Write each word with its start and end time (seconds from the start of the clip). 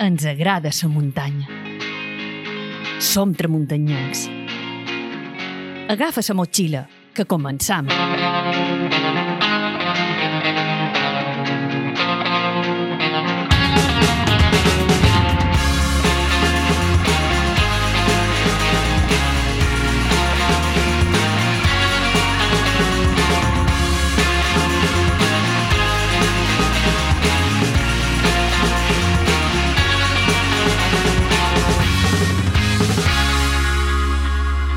Ens 0.00 0.24
agrada 0.24 0.70
la 0.72 0.88
muntanya. 0.88 1.44
Som 3.04 3.34
tramuntanyencs. 3.36 4.30
Agafa 5.92 6.24
la 6.24 6.36
motxilla, 6.40 6.86
que 7.12 7.26
començam. 7.28 7.92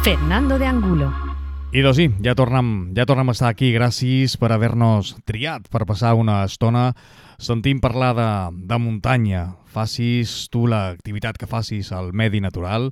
Fernando 0.03 0.59
de 0.59 0.65
Angulo. 0.67 1.13
I 1.71 1.79
doncs 1.79 1.95
sí, 1.95 2.09
ja 2.19 2.33
tornem, 2.35 2.91
ja 2.91 3.05
tornem 3.07 3.29
a 3.31 3.33
estar 3.37 3.47
aquí. 3.47 3.69
Gràcies 3.71 4.33
per 4.35 4.49
haver-nos 4.51 5.13
triat 5.23 5.69
per 5.71 5.85
passar 5.87 6.11
una 6.19 6.41
estona 6.43 6.89
sentint 7.39 7.79
parlar 7.79 8.09
de, 8.17 8.27
de 8.67 8.79
muntanya. 8.83 9.45
Facis 9.71 10.49
tu 10.51 10.65
l'activitat 10.67 11.39
que 11.39 11.47
facis 11.47 11.93
al 11.95 12.11
medi 12.11 12.43
natural. 12.43 12.89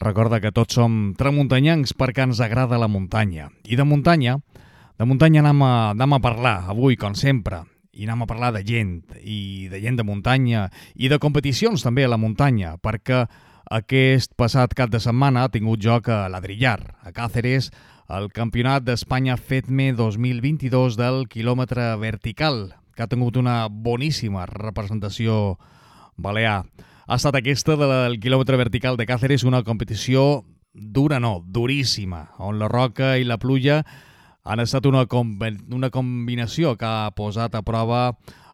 Recorda 0.00 0.40
que 0.40 0.54
tots 0.56 0.80
som 0.80 1.12
tramuntanyancs 1.20 1.92
perquè 2.00 2.24
ens 2.24 2.40
agrada 2.40 2.80
la 2.80 2.88
muntanya. 2.88 3.52
I 3.68 3.76
de 3.76 3.84
muntanya, 3.84 4.38
de 4.96 5.04
muntanya 5.04 5.44
anem 5.44 5.62
a, 5.68 5.72
anem 5.92 6.16
a 6.16 6.24
parlar 6.24 6.56
avui, 6.72 6.96
com 6.96 7.12
sempre. 7.12 7.60
I 7.92 8.08
anem 8.08 8.24
a 8.24 8.32
parlar 8.32 8.54
de 8.56 8.64
gent, 8.64 9.02
i 9.20 9.68
de 9.68 9.84
gent 9.84 10.00
de 10.00 10.08
muntanya, 10.08 10.70
i 10.96 11.12
de 11.12 11.20
competicions 11.20 11.84
també 11.84 12.08
a 12.08 12.14
la 12.16 12.16
muntanya, 12.16 12.78
perquè 12.80 13.26
aquest 13.72 14.34
passat 14.36 14.74
cap 14.76 14.90
de 14.92 15.00
setmana 15.00 15.46
ha 15.46 15.50
tingut 15.52 15.80
joc 15.80 16.10
a 16.12 16.26
Ladrillar, 16.28 16.92
a 17.00 17.12
Càceres, 17.16 17.70
el 18.12 18.28
Campionat 18.34 18.84
d'Espanya 18.84 19.38
FEDME 19.40 19.94
2022 19.96 20.98
del 21.00 21.24
quilòmetre 21.32 21.86
vertical, 21.96 22.74
que 22.92 23.06
ha 23.06 23.08
tingut 23.08 23.38
una 23.40 23.70
boníssima 23.72 24.44
representació 24.50 25.56
balear. 26.20 26.66
Ha 27.08 27.16
estat 27.16 27.40
aquesta 27.40 27.78
del 27.80 28.18
quilòmetre 28.20 28.60
vertical 28.60 29.00
de 29.00 29.08
Càceres 29.08 29.46
una 29.48 29.64
competició 29.64 30.44
dura, 30.74 31.16
no, 31.20 31.38
duríssima, 31.40 32.26
on 32.44 32.60
la 32.60 32.68
roca 32.68 33.16
i 33.16 33.24
la 33.24 33.40
pluja 33.40 33.80
han 34.44 34.60
estat 34.60 34.84
una, 34.84 35.06
una 35.08 35.90
combinació 35.94 36.76
que 36.76 36.84
ha 36.88 37.12
posat 37.16 37.56
a 37.56 37.64
prova 37.64 38.10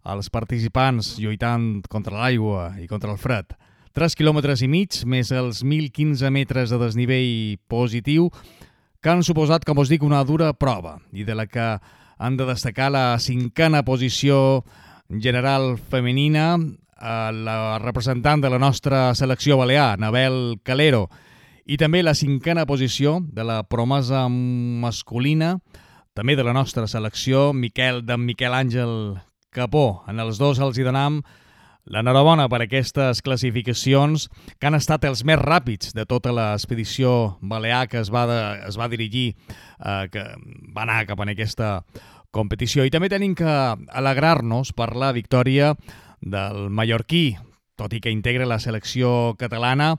els 0.07 0.31
participants 0.31 1.17
lluitant 1.19 1.81
contra 1.91 2.21
l'aigua 2.21 2.77
i 2.79 2.87
contra 2.87 3.11
el 3.11 3.19
fred. 3.19 3.59
3 3.99 4.15
quilòmetres 4.15 4.61
i 4.63 4.69
mig, 4.71 5.01
més 5.11 5.33
els 5.35 5.65
1.015 5.65 6.29
metres 6.31 6.71
de 6.71 6.77
desnivell 6.79 7.57
positiu, 7.67 8.29
que 9.03 9.11
han 9.11 9.25
suposat, 9.27 9.65
com 9.67 9.81
us 9.83 9.91
dic, 9.91 10.05
una 10.07 10.21
dura 10.23 10.53
prova 10.55 11.01
i 11.11 11.25
de 11.27 11.35
la 11.35 11.49
que 11.51 11.65
han 12.19 12.37
de 12.39 12.47
destacar 12.47 12.93
la 12.95 13.19
cinquena 13.19 13.81
posició 13.83 14.63
general 15.11 15.81
femenina, 15.91 16.53
eh, 16.55 17.33
la 17.35 17.81
representant 17.83 18.45
de 18.45 18.53
la 18.55 18.61
nostra 18.63 19.17
selecció 19.19 19.59
balear, 19.59 19.99
Nabel 19.99 20.61
Calero, 20.63 21.09
i 21.67 21.75
també 21.75 22.05
la 22.07 22.15
cinquena 22.15 22.69
posició 22.71 23.19
de 23.19 23.43
la 23.43 23.65
promesa 23.67 24.29
masculina, 24.31 25.57
també 26.15 26.39
de 26.39 26.47
la 26.47 26.55
nostra 26.55 26.87
selecció, 26.87 27.51
Miquel 27.51 28.05
d'en 28.07 28.23
Miquel 28.23 28.55
Àngel 28.55 29.19
Capó. 29.51 30.05
En 30.07 30.23
els 30.23 30.39
dos 30.39 30.63
els 30.63 30.79
hi 30.79 30.87
donam 30.87 31.25
L'enhorabona 31.89 32.49
per 32.53 32.61
aquestes 32.65 33.23
classificacions 33.25 34.29
que 34.61 34.69
han 34.69 34.77
estat 34.77 35.07
els 35.09 35.25
més 35.25 35.41
ràpids 35.41 35.95
de 35.97 36.05
tota 36.09 36.35
l'expedició 36.37 37.39
balear 37.41 37.87
que 37.89 38.03
es 38.03 38.13
va, 38.13 38.27
de, 38.29 38.39
es 38.69 38.77
va 38.77 38.91
dirigir, 38.93 39.33
eh, 39.81 40.05
que 40.13 40.25
va 40.77 40.85
anar 40.85 41.07
cap 41.09 41.25
en 41.25 41.33
aquesta 41.33 41.79
competició. 42.31 42.85
I 42.85 42.93
també 42.93 43.09
tenim 43.09 43.35
que 43.39 43.55
alegrar-nos 43.89 44.75
per 44.77 44.93
la 45.01 45.15
victòria 45.17 45.73
del 46.21 46.69
mallorquí, 46.69 47.39
tot 47.79 47.95
i 47.95 48.03
que 48.05 48.13
integra 48.13 48.49
la 48.49 48.61
selecció 48.61 49.35
catalana, 49.41 49.95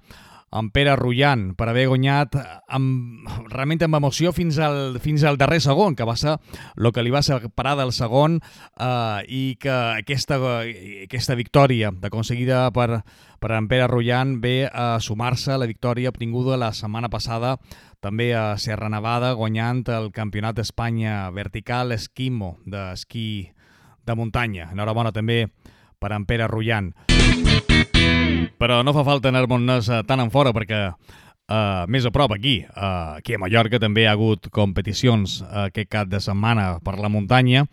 en 0.52 0.70
Pere 0.74 0.96
Rullant 0.98 1.54
per 1.58 1.70
haver 1.70 1.88
guanyat 1.92 2.36
amb, 2.68 3.28
realment 3.52 3.84
amb 3.86 4.00
emoció 4.00 4.34
fins 4.34 4.58
al, 4.64 5.00
fins 5.04 5.24
al 5.24 5.38
darrer 5.38 5.60
segon, 5.62 5.96
que 5.96 6.08
va 6.08 6.18
ser 6.18 6.38
el 6.78 6.92
que 6.94 7.04
li 7.06 7.14
va 7.14 7.24
separar 7.26 7.76
del 7.80 7.94
segon 7.94 8.40
eh, 8.40 9.20
i 9.28 9.44
que 9.62 9.76
aquesta, 10.00 10.40
aquesta 11.06 11.38
victòria 11.38 11.94
aconseguida 12.10 12.66
per, 12.76 13.04
per 13.40 13.54
en 13.58 13.70
Pere 13.70 13.88
Rullant 13.92 14.40
ve 14.42 14.70
a 14.72 14.98
sumar-se 15.00 15.54
a 15.54 15.62
la 15.62 15.70
victòria 15.70 16.14
obtinguda 16.14 16.58
la 16.58 16.74
setmana 16.74 17.12
passada 17.14 17.58
també 18.00 18.32
a 18.34 18.58
Serra 18.58 18.90
Nevada 18.90 19.34
guanyant 19.36 19.84
el 19.92 20.12
Campionat 20.16 20.56
d'Espanya 20.56 21.30
vertical 21.36 21.92
esquimo 21.92 22.58
d'esquí 22.66 23.52
de 24.08 24.16
muntanya. 24.16 24.70
Enhorabona 24.72 25.12
també 25.12 25.46
per 26.00 26.14
en 26.16 26.26
Pere 26.26 26.48
Rullant. 26.48 26.94
Però 28.60 28.82
no 28.84 28.94
fa 28.96 29.06
falta 29.08 29.32
anar-nos 29.32 29.88
uh, 29.88 30.04
tan 30.08 30.20
en 30.20 30.32
fora 30.34 30.52
perquè 30.56 30.82
uh, 30.90 31.86
més 31.88 32.06
a 32.06 32.12
prop 32.12 32.34
aquí, 32.36 32.60
uh, 32.68 33.18
aquí 33.18 33.38
a 33.38 33.42
Mallorca 33.42 33.80
també 33.80 34.06
ha 34.08 34.14
hagut 34.18 34.50
competicions 34.52 35.40
uh, 35.42 35.70
aquest 35.70 35.90
cap 35.90 36.12
de 36.12 36.20
setmana 36.20 36.74
per 36.84 36.98
la 37.00 37.12
muntanya. 37.12 37.66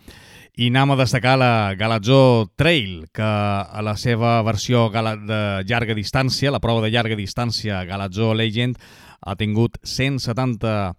I 0.56 0.70
anem 0.70 0.94
a 0.94 0.96
destacar 0.96 1.34
la 1.36 1.74
Galatzó 1.76 2.48
Trail, 2.56 3.04
que 3.12 3.26
a 3.26 3.82
la 3.84 3.92
seva 4.00 4.38
versió 4.46 4.86
de 4.88 5.40
llarga 5.68 5.92
distància, 5.92 6.54
la 6.54 6.62
prova 6.64 6.80
de 6.86 6.88
llarga 6.94 7.18
distància 7.18 7.82
Galatzó 7.84 8.32
Legend, 8.32 8.78
ha 9.20 9.34
tingut 9.36 9.76
170 9.82 10.94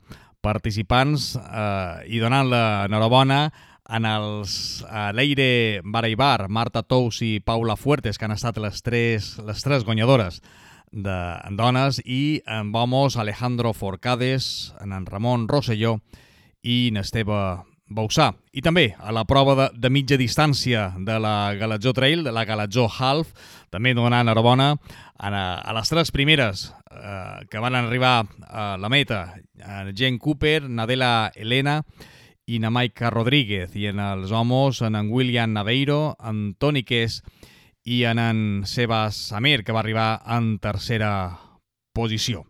participants 0.46 1.34
eh, 1.40 2.06
i 2.14 2.22
donant 2.22 2.52
la 2.52 2.64
enhorabona 2.86 3.48
en 3.90 4.06
els 4.06 4.84
uh, 4.84 5.12
Leire 5.16 5.82
Baraibar, 5.84 6.50
Marta 6.50 6.84
Tous 6.84 7.22
i 7.24 7.40
Paula 7.40 7.78
Fuertes, 7.80 8.18
que 8.18 8.28
han 8.28 8.36
estat 8.36 8.60
les 8.62 8.82
tres, 8.84 9.36
les 9.46 9.64
tres 9.64 9.86
guanyadores 9.88 10.42
de 10.92 11.18
dones, 11.60 12.02
i 12.06 12.42
en 12.48 12.72
Vamos, 12.72 13.18
Alejandro 13.18 13.74
Forcades, 13.74 14.74
en, 14.82 14.94
en 14.94 15.06
Ramon 15.06 15.48
Rosselló 15.48 15.98
i 16.64 16.88
en 16.92 17.00
Esteve 17.04 17.40
Bausà. 17.88 18.34
I 18.52 18.62
també 18.64 18.90
a 19.00 19.14
la 19.16 19.24
prova 19.28 19.56
de, 19.56 19.68
de 19.80 19.92
mitja 19.94 20.18
distància 20.20 20.90
de 20.98 21.20
la 21.24 21.54
Galatzó 21.56 21.94
Trail, 21.96 22.26
de 22.26 22.34
la 22.36 22.44
Galatzó 22.46 22.90
Half, 22.92 23.32
també 23.72 23.94
donant 23.96 24.26
enhorabona 24.26 24.74
a, 24.74 25.30
a 25.30 25.76
les 25.78 25.92
tres 25.92 26.12
primeres 26.12 26.68
eh, 26.92 27.48
que 27.48 27.64
van 27.64 27.80
arribar 27.80 28.26
a 28.48 28.76
la 28.80 28.92
meta, 28.92 29.22
a 29.64 29.86
Jen 29.96 30.20
Cooper, 30.20 30.68
Nadela 30.68 31.32
Elena 31.36 31.82
i 32.48 32.62
na 32.64 32.72
Maica 32.72 33.12
Rodríguez, 33.12 33.76
i 33.76 33.90
en 33.92 34.00
els 34.00 34.32
homes 34.32 34.80
en 34.82 34.96
en 34.96 35.12
William 35.12 35.52
Naveiro, 35.52 36.16
en 36.24 36.56
Toni 36.56 36.86
Kes 36.88 37.20
i 37.84 38.06
en 38.08 38.20
en 38.20 38.40
Sebas 38.66 39.20
Samir, 39.34 39.66
que 39.68 39.76
va 39.76 39.82
arribar 39.84 40.22
en 40.26 40.56
tercera 40.64 41.12
posició. 41.92 42.46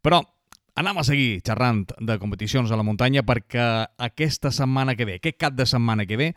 Però 0.00 0.22
anem 0.80 0.98
a 0.98 1.04
seguir 1.04 1.42
xerrant 1.44 1.84
de 2.00 2.16
competicions 2.18 2.72
a 2.72 2.78
la 2.80 2.86
muntanya 2.86 3.24
perquè 3.26 3.66
aquesta 4.08 4.50
setmana 4.54 4.96
que 4.96 5.04
ve, 5.04 5.18
aquest 5.20 5.36
cap 5.36 5.52
de 5.58 5.66
setmana 5.66 6.06
que 6.08 6.16
ve, 6.16 6.32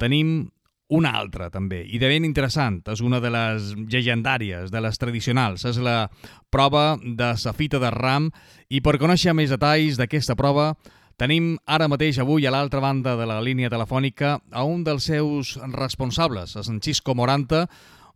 tenim 0.00 0.50
una 0.94 1.14
altra 1.16 1.48
també, 1.54 1.84
i 1.86 2.00
de 2.02 2.10
ben 2.10 2.26
interessant, 2.26 2.82
és 2.90 3.00
una 3.00 3.20
de 3.22 3.30
les 3.32 3.70
llegendàries, 3.78 4.74
de 4.74 4.82
les 4.82 4.98
tradicionals, 4.98 5.64
és 5.70 5.78
la 5.78 6.10
prova 6.50 6.98
de 6.98 7.30
la 7.30 7.54
fita 7.56 7.78
de 7.78 7.94
ram, 7.94 8.28
i 8.68 8.82
per 8.82 8.98
conèixer 8.98 9.32
més 9.38 9.54
detalls 9.54 9.96
d'aquesta 10.00 10.36
prova 10.36 10.72
Tenim 11.14 11.52
ara 11.70 11.86
mateix 11.86 12.16
avui 12.18 12.42
a 12.42 12.50
l'altra 12.50 12.80
banda 12.82 13.12
de 13.14 13.26
la 13.30 13.36
línia 13.38 13.70
telefònica 13.70 14.40
a 14.50 14.64
un 14.66 14.82
dels 14.82 15.06
seus 15.06 15.52
responsables, 15.70 16.56
a 16.58 16.64
Sancisco 16.66 17.14
Moranta, 17.14 17.68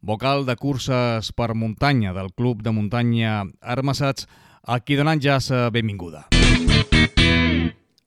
vocal 0.02 0.42
de 0.46 0.56
curses 0.58 1.30
per 1.30 1.54
muntanya 1.54 2.10
del 2.16 2.32
Club 2.34 2.64
de 2.66 2.74
Muntanya 2.74 3.44
Armassats, 3.62 4.26
a 4.66 4.80
qui 4.82 4.98
donant 4.98 5.22
ja 5.22 5.38
la 5.38 5.68
benvinguda. 5.70 6.26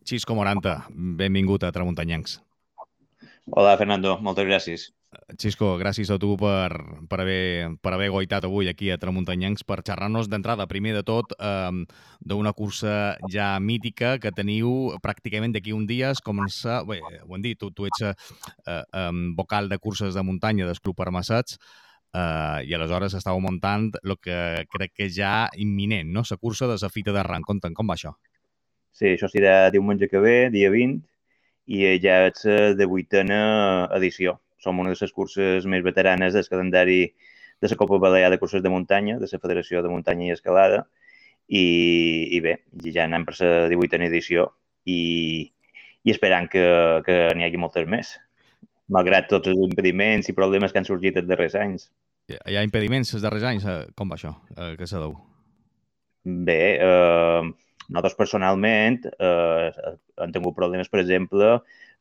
Xisco 0.03 0.35
Moranta, 0.35 0.81
benvingut 0.91 1.63
a 1.63 1.71
Tramuntanyancs. 1.71 2.41
Hola, 3.47 3.77
Fernando, 3.79 4.17
moltes 4.19 4.45
gràcies. 4.45 4.89
Xisco, 5.39 5.77
gràcies 5.79 6.09
a 6.11 6.17
tu 6.19 6.33
per, 6.39 6.73
per, 7.07 7.19
haver, 7.23 7.77
per 7.81 7.93
haver 7.95 8.09
goitat 8.11 8.45
avui 8.47 8.67
aquí 8.67 8.89
a 8.91 8.97
Tramuntanyancs 8.99 9.63
per 9.67 9.79
xerrar-nos 9.85 10.27
d'entrada, 10.31 10.67
primer 10.67 10.93
de 10.97 11.03
tot, 11.07 11.31
eh, 11.39 11.85
d'una 12.19 12.51
cursa 12.57 13.15
ja 13.31 13.53
mítica 13.59 14.17
que 14.19 14.33
teniu 14.35 14.91
pràcticament 15.03 15.55
d'aquí 15.55 15.75
un 15.77 15.85
dia. 15.87 16.11
Es 16.11 16.23
comença, 16.25 16.81
bé, 16.87 16.99
ho 17.23 17.37
hem 17.37 17.45
dit, 17.45 17.59
tu, 17.59 17.71
tu 17.71 17.87
ets 17.87 18.03
eh, 18.09 18.13
eh, 18.67 19.07
vocal 19.37 19.69
de 19.71 19.79
curses 19.79 20.17
de 20.17 20.25
muntanya 20.25 20.67
del 20.67 20.83
Club 20.83 20.99
Armassats, 21.05 21.57
eh, 22.11 22.67
i 22.67 22.75
aleshores 22.75 23.15
estàu 23.15 23.39
muntant 23.39 23.91
el 24.03 24.17
que 24.19 24.65
crec 24.73 24.97
que 24.99 25.09
ja 25.09 25.47
imminent, 25.55 26.11
no? 26.11 26.27
La 26.27 26.37
cursa 26.37 26.67
de 26.67 26.75
la 26.81 26.91
fita 26.91 27.15
d'arran. 27.15 27.47
Conta'm, 27.47 27.77
com 27.77 27.87
va 27.87 27.95
això? 27.95 28.17
Sí, 28.91 29.13
això 29.15 29.31
serà 29.31 29.71
diumenge 29.71 30.11
que 30.11 30.19
ve, 30.19 30.37
dia 30.51 30.69
20, 30.73 30.99
i 31.71 31.85
ja 32.03 32.25
és 32.27 32.43
de 32.75 32.85
vuitena 32.89 33.87
edició 33.95 34.41
som 34.61 34.79
una 34.79 34.93
de 34.93 34.97
les 34.99 35.13
curses 35.13 35.65
més 35.65 35.83
veteranes 35.83 36.33
del 36.37 36.47
calendari 36.47 37.03
de 37.61 37.69
la 37.69 37.77
Copa 37.77 37.99
Balear 38.01 38.31
de 38.31 38.39
Curses 38.41 38.63
de 38.63 38.69
Muntanya, 38.73 39.19
de 39.19 39.29
la 39.29 39.39
Federació 39.41 39.81
de 39.81 39.89
Muntanya 39.89 40.29
i 40.29 40.35
Escalada, 40.35 40.85
i, 41.51 41.65
i 42.37 42.39
bé, 42.41 42.61
ja 42.87 43.05
anem 43.05 43.25
per 43.27 43.35
la 43.41 43.69
18a 43.69 44.07
edició 44.07 44.47
i, 44.87 45.51
i 46.03 46.13
esperant 46.13 46.47
que, 46.49 46.63
que 47.05 47.17
n'hi 47.35 47.45
hagi 47.45 47.59
moltes 47.61 47.89
més, 47.89 48.13
malgrat 48.91 49.29
tots 49.31 49.51
els 49.51 49.59
impediments 49.67 50.29
i 50.29 50.37
problemes 50.37 50.71
que 50.71 50.81
han 50.81 50.87
sorgit 50.87 51.19
els 51.19 51.27
darrers 51.29 51.57
anys. 51.59 51.89
Hi 52.31 52.55
ha 52.55 52.63
impediments 52.63 53.13
els 53.15 53.25
darrers 53.25 53.45
anys? 53.47 53.67
Eh, 53.67 53.83
com 53.97 54.11
va 54.11 54.17
això? 54.17 54.33
Què 54.79 54.87
se 54.87 55.01
deu? 55.01 55.17
Bé, 56.23 56.61
eh, 56.77 57.51
nosaltres 57.89 58.17
personalment 58.17 59.01
eh, 59.11 59.93
hem 60.21 60.33
tingut 60.35 60.55
problemes, 60.57 60.91
per 60.91 61.01
exemple, 61.01 61.55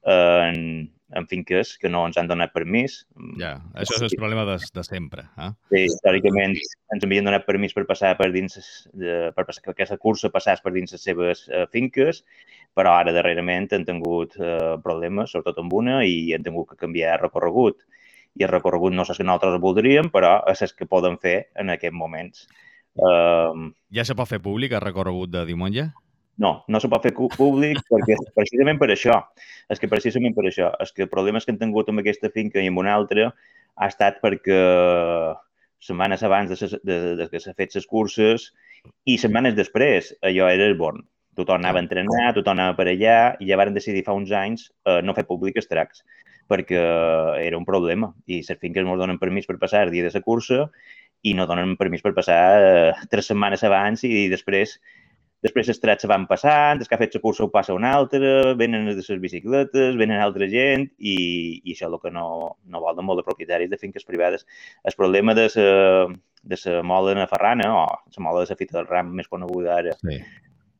en, 0.06 0.91
en 1.12 1.26
finques 1.26 1.76
que 1.79 1.91
no 1.91 2.05
ens 2.06 2.19
han 2.19 2.29
donat 2.31 2.52
permís. 2.55 3.00
Ja, 3.41 3.56
això 3.75 3.99
és 3.99 4.06
el 4.06 4.19
problema 4.19 4.44
de, 4.49 4.56
de 4.75 4.85
sempre. 4.87 5.26
Eh? 5.37 5.50
Sí, 5.73 5.82
històricament 5.88 6.56
ens 6.56 7.06
havien 7.06 7.26
donat 7.26 7.47
permís 7.49 7.75
per 7.76 7.87
passar 7.88 8.14
per 8.19 8.31
dins, 8.35 8.56
de, 8.94 9.31
per 9.37 9.47
passar, 9.49 9.64
que 9.64 9.75
aquesta 9.75 9.99
cursa 10.00 10.32
passés 10.32 10.62
per 10.62 10.73
dins 10.76 10.94
les 10.94 11.05
seves 11.05 11.47
uh, 11.50 11.67
finques, 11.75 12.23
però 12.76 12.94
ara 13.00 13.14
darrerament 13.14 13.70
han 13.75 13.87
tingut 13.88 14.37
uh, 14.41 14.76
problemes, 14.85 15.35
sobretot 15.35 15.61
amb 15.62 15.75
una, 15.81 16.00
i 16.06 16.31
han 16.37 16.46
tingut 16.46 16.73
que 16.73 16.81
canviar 16.81 17.17
el 17.19 17.25
recorregut. 17.26 17.82
I 18.38 18.46
el 18.46 18.53
recorregut 18.53 18.94
no 18.94 19.03
és 19.03 19.17
que 19.19 19.26
nosaltres 19.26 19.58
voldríem, 19.62 20.11
però 20.14 20.38
és 20.50 20.62
el 20.62 20.76
que 20.79 20.87
poden 20.87 21.19
fer 21.19 21.50
en 21.58 21.75
aquests 21.75 21.96
moments. 21.96 22.46
Uh, 22.94 23.70
ja 23.94 24.05
se 24.06 24.14
pot 24.19 24.29
fer 24.31 24.41
públic 24.43 24.73
el 24.75 24.82
recorregut 24.82 25.31
de 25.35 25.44
diumenge? 25.46 25.91
No, 26.41 26.65
no 26.73 26.81
se 26.81 26.89
pot 26.89 27.05
fer 27.05 27.13
públic 27.13 27.83
perquè 27.91 28.17
precisament 28.37 28.81
per 28.81 28.89
això. 28.95 29.19
És 29.69 29.81
que 29.81 29.91
precisament 29.93 30.35
per 30.37 30.47
això. 30.49 30.71
És 30.81 30.93
que 30.97 31.05
el 31.05 31.13
problema 31.13 31.43
que 31.45 31.53
han 31.53 31.61
tingut 31.61 31.91
amb 31.93 32.01
aquesta 32.01 32.31
finca 32.33 32.63
i 32.63 32.71
amb 32.71 32.81
una 32.81 32.95
altra 32.97 33.29
ha 33.77 33.89
estat 33.93 34.23
perquè 34.25 34.61
setmanes 35.81 36.25
abans 36.25 36.51
de, 36.51 36.57
ses, 36.57 36.77
de, 36.85 36.99
de 37.17 37.27
que 37.29 37.41
s'ha 37.41 37.53
fet 37.57 37.77
les 37.77 37.87
curses 37.89 38.51
i 39.09 39.17
setmanes 39.21 39.57
després 39.57 40.15
allò 40.25 40.49
era 40.49 40.69
el 40.69 40.77
bon. 40.81 41.03
Tothom 41.37 41.61
anava 41.61 41.79
a 41.81 41.85
entrenar, 41.85 42.33
tothom 42.37 42.57
anava 42.57 42.77
per 42.79 42.89
allà 42.91 43.19
i 43.41 43.49
ja 43.49 43.61
varen 43.61 43.77
decidir 43.77 44.03
fa 44.09 44.17
uns 44.17 44.33
anys 44.33 44.67
eh, 44.89 45.01
no 45.05 45.17
fer 45.17 45.27
públic 45.29 45.61
els 45.61 45.69
tracks 45.71 46.05
perquè 46.51 46.81
era 47.39 47.57
un 47.57 47.69
problema 47.69 48.11
i 48.27 48.41
les 48.41 48.59
finques 48.59 48.83
ens 48.83 48.99
donen 48.99 49.21
permís 49.21 49.47
per 49.47 49.61
passar 49.61 49.85
el 49.87 49.93
dia 49.95 50.09
de 50.09 50.11
la 50.13 50.25
cursa 50.25 50.65
i 51.23 51.37
no 51.37 51.47
donen 51.47 51.77
permís 51.79 52.03
per 52.03 52.15
passar 52.17 52.41
eh, 52.59 52.91
tres 53.13 53.29
setmanes 53.31 53.63
abans 53.69 54.03
i 54.09 54.27
després 54.33 54.79
Després 55.41 55.71
els 55.73 55.81
trets 55.81 56.05
se 56.05 56.09
van 56.11 56.27
passant, 56.29 56.81
des 56.81 56.89
que 56.89 56.97
ha 56.97 57.01
fet 57.01 57.15
la 57.17 57.23
cursa 57.23 57.47
ho 57.47 57.51
passa 57.53 57.73
un 57.73 57.87
altre, 57.89 58.53
venen 58.61 58.91
de 58.91 58.97
les 58.99 59.21
bicicletes, 59.23 59.97
venen 59.97 60.21
altra 60.21 60.49
gent 60.53 60.85
i, 60.99 61.15
i 61.65 61.73
això 61.73 61.87
és 61.87 61.95
el 61.95 61.97
que 62.03 62.13
no, 62.13 62.27
no 62.69 62.83
volen 62.85 63.07
molt 63.09 63.23
de 63.23 63.25
propietaris 63.25 63.71
de 63.73 63.79
finques 63.81 64.05
privades. 64.05 64.45
El 64.85 64.97
problema 64.99 65.35
de 65.39 65.47
la, 65.55 65.71
de 66.43 66.59
la 66.65 66.83
mola 66.83 67.17
de 67.17 67.27
Ferrana, 67.31 67.71
o 67.73 67.87
la 67.89 68.27
mola 68.27 68.45
de 68.45 68.53
la 68.53 68.59
fita 68.61 68.77
del 68.77 68.91
ram 68.91 69.15
més 69.17 69.33
coneguda 69.33 69.79
ara, 69.79 69.97
sí. 70.03 70.21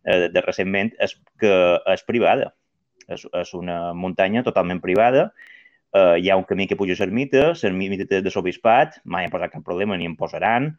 eh, 0.05 0.29
de 0.29 0.45
recentment, 0.45 0.93
és 1.01 1.17
que 1.41 1.55
és 1.95 2.05
privada. 2.05 2.53
És, 3.09 3.25
és 3.25 3.55
una 3.57 3.95
muntanya 3.97 4.45
totalment 4.47 4.85
privada, 4.85 5.31
eh, 5.97 6.21
hi 6.21 6.29
ha 6.29 6.37
un 6.37 6.45
camí 6.45 6.69
que 6.69 6.77
puja 6.77 6.95
a 6.99 7.01
l'ermita, 7.01 7.49
l'ermita 7.65 8.21
de 8.21 8.37
l'obispat, 8.37 9.01
mai 9.05 9.25
han 9.25 9.33
posat 9.33 9.57
cap 9.57 9.65
problema 9.65 9.97
ni 9.97 10.07
en 10.07 10.21
posaran, 10.21 10.75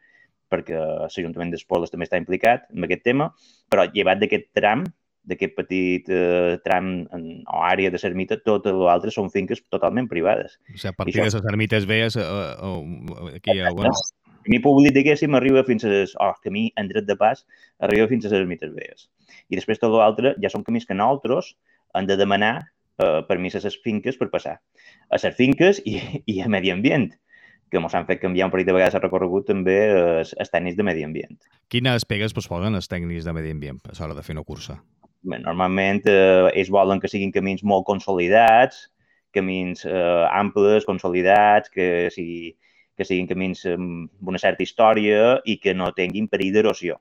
perquè 0.52 0.76
l'Ajuntament 0.76 1.52
d'Espoldes 1.52 1.92
també 1.92 2.08
està 2.08 2.20
implicat 2.20 2.68
en 2.72 2.86
aquest 2.86 3.06
tema, 3.08 3.30
però 3.72 3.86
llevat 3.90 4.20
d'aquest 4.20 4.50
tram, 4.56 4.84
d'aquest 5.28 5.54
petit 5.58 6.08
eh, 6.10 6.58
tram 6.66 6.90
en, 7.14 7.28
o 7.46 7.62
àrea 7.62 7.92
de 7.94 8.00
l'ermita, 8.02 8.40
tot 8.42 8.66
l'altre 8.66 9.12
són 9.14 9.30
finques 9.30 9.62
totalment 9.72 10.08
privades. 10.10 10.58
O 10.66 10.74
sigui, 10.74 10.90
a 10.90 10.96
partir 10.98 11.14
això... 11.14 11.28
de 11.28 11.42
les 11.42 11.52
ermites 11.52 11.86
veies, 11.88 12.18
eh, 12.18 12.26
eh, 12.26 13.38
aquí 13.38 13.58
ha... 13.60 13.70
Bueno... 13.70 13.94
El 14.42 14.48
camí 14.48 14.58
públic, 14.58 14.90
diguéssim, 14.96 15.36
arriba 15.38 15.62
fins 15.62 15.84
a 15.86 15.90
les... 15.92 16.16
Oh, 16.18 16.32
camí 16.42 16.64
en 16.80 16.88
dret 16.90 17.06
de 17.06 17.14
pas, 17.14 17.44
arriba 17.86 18.08
fins 18.10 18.26
a 18.26 18.32
les 18.32 18.40
ermites 18.40 18.72
veies. 18.74 19.06
I 19.54 19.58
després 19.60 19.78
tot 19.78 19.94
l'altre 19.94 20.34
ja 20.42 20.50
són 20.50 20.64
camins 20.66 20.88
que 20.88 20.96
nosaltres 20.98 21.52
hem 21.94 22.08
de 22.08 22.16
demanar 22.18 22.56
eh, 22.58 23.20
permís 23.28 23.54
a 23.54 23.62
les 23.62 23.78
finques 23.84 24.18
per 24.18 24.32
passar. 24.34 24.56
A 25.06 25.20
les 25.22 25.38
finques 25.38 25.78
i, 25.86 26.00
i 26.26 26.40
a 26.42 26.50
medi 26.50 26.74
ambient 26.74 27.12
que 27.72 27.80
ens 27.80 27.94
han 27.96 28.04
fet 28.04 28.20
canviar 28.20 28.50
un 28.50 28.52
parell 28.52 28.68
de 28.68 28.74
vegades 28.76 28.94
el 28.98 29.00
recorregut 29.00 29.46
també 29.48 29.76
els, 29.88 30.34
els 30.36 30.50
tècnics 30.52 30.76
de 30.76 30.84
medi 30.84 31.06
ambient. 31.06 31.38
Quines 31.72 32.04
pegues 32.04 32.34
pues, 32.36 32.48
posen 32.50 32.76
els 32.76 32.90
tècnics 32.92 33.24
de 33.24 33.32
medi 33.32 33.54
ambient 33.54 33.80
a 33.88 33.94
l'hora 33.96 34.18
de 34.18 34.24
fer 34.26 34.36
una 34.36 34.44
cursa? 34.44 34.76
Bé, 35.22 35.38
normalment 35.40 36.02
eh, 36.10 36.50
ells 36.52 36.72
volen 36.74 37.00
que 37.00 37.08
siguin 37.08 37.32
camins 37.32 37.62
molt 37.64 37.86
consolidats, 37.88 38.90
camins 39.32 39.86
eh, 39.88 40.26
amples, 40.28 40.84
consolidats, 40.84 41.72
que, 41.72 42.10
sigui, 42.12 42.52
que 42.98 43.06
siguin 43.08 43.30
camins 43.30 43.64
amb 43.72 44.28
una 44.28 44.42
certa 44.42 44.66
història 44.66 45.38
i 45.48 45.56
que 45.62 45.72
no 45.78 45.94
tinguin 45.96 46.28
perill 46.28 46.52
d'erosió. 46.58 46.98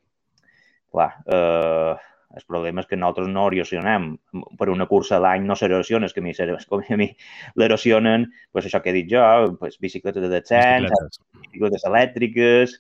Clar, 0.96 1.10
eh, 1.28 2.11
el 2.36 2.44
problema 2.48 2.82
és 2.82 2.88
que 2.88 2.98
nosaltres 2.98 3.30
no 3.32 3.46
erosionem. 3.50 4.08
Per 4.60 4.70
una 4.72 4.88
cursa 4.90 5.18
a 5.18 5.22
l'any 5.24 5.46
no 5.48 5.58
s'erosiona, 5.58 6.08
és 6.08 6.16
que 6.16 6.24
a 6.24 6.26
mi, 6.26 6.34
com 6.70 6.82
a 6.82 6.98
mi 7.00 7.10
l'erosionen, 7.60 8.28
pues 8.52 8.68
això 8.68 8.82
que 8.82 8.92
he 8.92 8.98
dit 9.02 9.12
jo, 9.12 9.24
pues, 9.60 9.78
bicicletes 9.80 10.24
de 10.24 10.30
descens, 10.32 10.90
bicicletes, 10.90 11.22
bicicletes 11.46 11.88
elèctriques, 11.92 12.76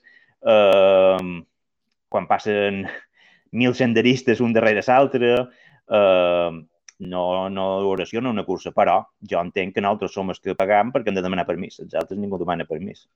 eh, 0.55 1.31
quan 2.11 2.27
passen 2.27 2.85
mil 3.51 3.75
senderistes 3.75 4.39
un 4.39 4.53
darrere 4.53 4.83
l'altre, 4.87 5.33
eh, 5.87 6.51
no, 7.01 7.49
no 7.49 7.67
erosiona 7.93 8.29
una 8.29 8.45
cursa, 8.45 8.71
però 8.71 9.01
jo 9.27 9.41
entenc 9.41 9.75
que 9.75 9.81
nosaltres 9.81 10.13
som 10.13 10.29
els 10.29 10.39
que 10.39 10.55
pagam 10.55 10.91
perquè 10.93 11.09
hem 11.09 11.17
de 11.17 11.25
demanar 11.25 11.47
permís, 11.49 11.79
els 11.81 11.95
altres 11.97 12.19
ningú 12.19 12.39
demana 12.39 12.69
permís 12.69 13.07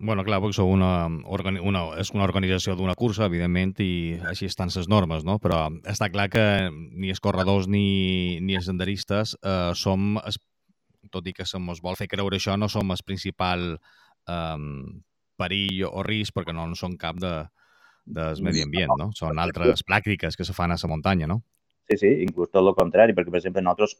bueno, 0.00 0.24
clar, 0.24 0.40
perquè 0.42 0.58
sou 0.58 0.70
una, 0.72 1.06
una, 1.06 1.82
és 2.00 2.10
una 2.14 2.24
organització 2.26 2.76
d'una 2.76 2.96
cursa, 2.98 3.26
evidentment, 3.26 3.74
i 3.82 4.18
així 4.30 4.48
estan 4.50 4.72
les 4.74 4.88
normes, 4.88 5.24
no? 5.24 5.38
Però 5.42 5.66
està 5.88 6.10
clar 6.12 6.28
que 6.32 6.44
ni 6.72 7.10
els 7.14 7.22
corredors 7.24 7.68
ni, 7.68 8.38
ni 8.40 8.56
els 8.58 8.68
senderistes 8.70 9.36
eh, 9.42 9.72
som, 9.74 10.16
es, 10.26 10.38
tot 11.12 11.26
i 11.26 11.34
que 11.36 11.46
se 11.46 11.60
mos 11.62 11.82
vol 11.82 11.98
fer 11.98 12.08
creure 12.12 12.38
això, 12.38 12.56
no 12.56 12.68
som 12.72 12.90
el 12.92 13.04
principal 13.06 13.74
eh, 13.76 14.62
perill 15.36 15.84
o 15.90 16.04
risc, 16.06 16.34
perquè 16.36 16.54
no, 16.56 16.66
no 16.70 16.78
són 16.78 16.96
cap 17.00 17.20
de, 17.22 17.34
del 18.06 18.42
medi 18.42 18.62
ambient, 18.64 18.94
no? 18.98 19.10
Són 19.16 19.38
altres 19.42 19.82
pràctiques 19.86 20.38
que 20.38 20.46
se 20.46 20.54
fan 20.56 20.72
a 20.72 20.78
la 20.80 20.92
muntanya, 20.92 21.26
no? 21.26 21.42
Sí, 21.90 21.98
sí, 22.00 22.12
inclús 22.24 22.50
tot 22.50 22.64
el 22.66 22.74
contrari, 22.74 23.14
perquè, 23.14 23.30
per 23.30 23.40
exemple, 23.40 23.62
nosaltres, 23.62 23.98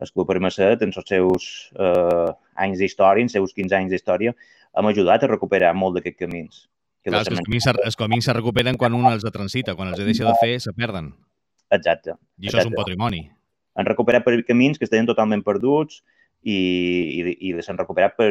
el 0.00 0.10
Club 0.14 0.30
Hermeset, 0.32 0.82
en 0.82 0.94
els 0.96 1.10
seus 1.12 1.48
eh, 1.76 2.30
anys 2.64 2.80
d'història, 2.80 3.22
en 3.22 3.28
els 3.28 3.36
seus 3.36 3.52
15 3.54 3.76
anys 3.76 3.92
d'història, 3.92 4.32
hem 4.76 4.90
ajudat 4.90 5.24
a 5.24 5.30
recuperar 5.32 5.72
molt 5.76 5.98
d'aquests 5.98 6.20
camins. 6.20 6.62
Que 7.00 7.10
Clar, 7.10 7.24
els, 7.24 7.40
camins, 7.40 7.66
els 7.72 7.96
camins 7.96 8.26
se 8.28 8.34
recuperen 8.36 8.76
quan 8.80 8.94
un 8.96 9.06
els 9.08 9.24
transita, 9.32 9.74
quan 9.76 9.92
els 9.92 10.02
deixa 10.04 10.26
de 10.28 10.34
fer, 10.42 10.54
se 10.60 10.72
perden. 10.76 11.14
Exacte. 11.72 12.16
I 12.38 12.48
això 12.48 12.58
exacte. 12.58 12.66
és 12.66 12.72
un 12.72 12.76
patrimoni. 12.76 13.22
Han 13.78 13.88
recuperat 13.88 14.26
per 14.26 14.34
camins 14.44 14.78
que 14.78 14.84
estaven 14.84 15.08
totalment 15.08 15.44
perduts 15.46 16.02
i, 16.42 16.56
i, 16.56 17.36
i 17.48 17.54
les 17.56 17.68
han 17.70 17.78
recuperat 17.80 18.16
per, 18.18 18.30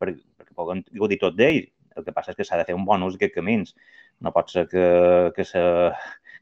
per, 0.00 0.14
perquè 0.40 0.56
poden 0.58 0.82
gaudir 0.98 1.20
tot 1.22 1.36
d'ells. 1.38 1.70
El 1.92 2.06
que 2.06 2.14
passa 2.16 2.32
és 2.32 2.38
que 2.38 2.46
s'ha 2.48 2.56
de 2.56 2.64
fer 2.64 2.74
un 2.74 2.86
bon 2.88 3.02
ús 3.04 3.14
d'aquests 3.14 3.36
camins. 3.36 3.74
No 4.24 4.32
pot 4.32 4.50
ser 4.50 4.64
que, 4.70 4.86
que 5.36 5.44
se 5.44 5.60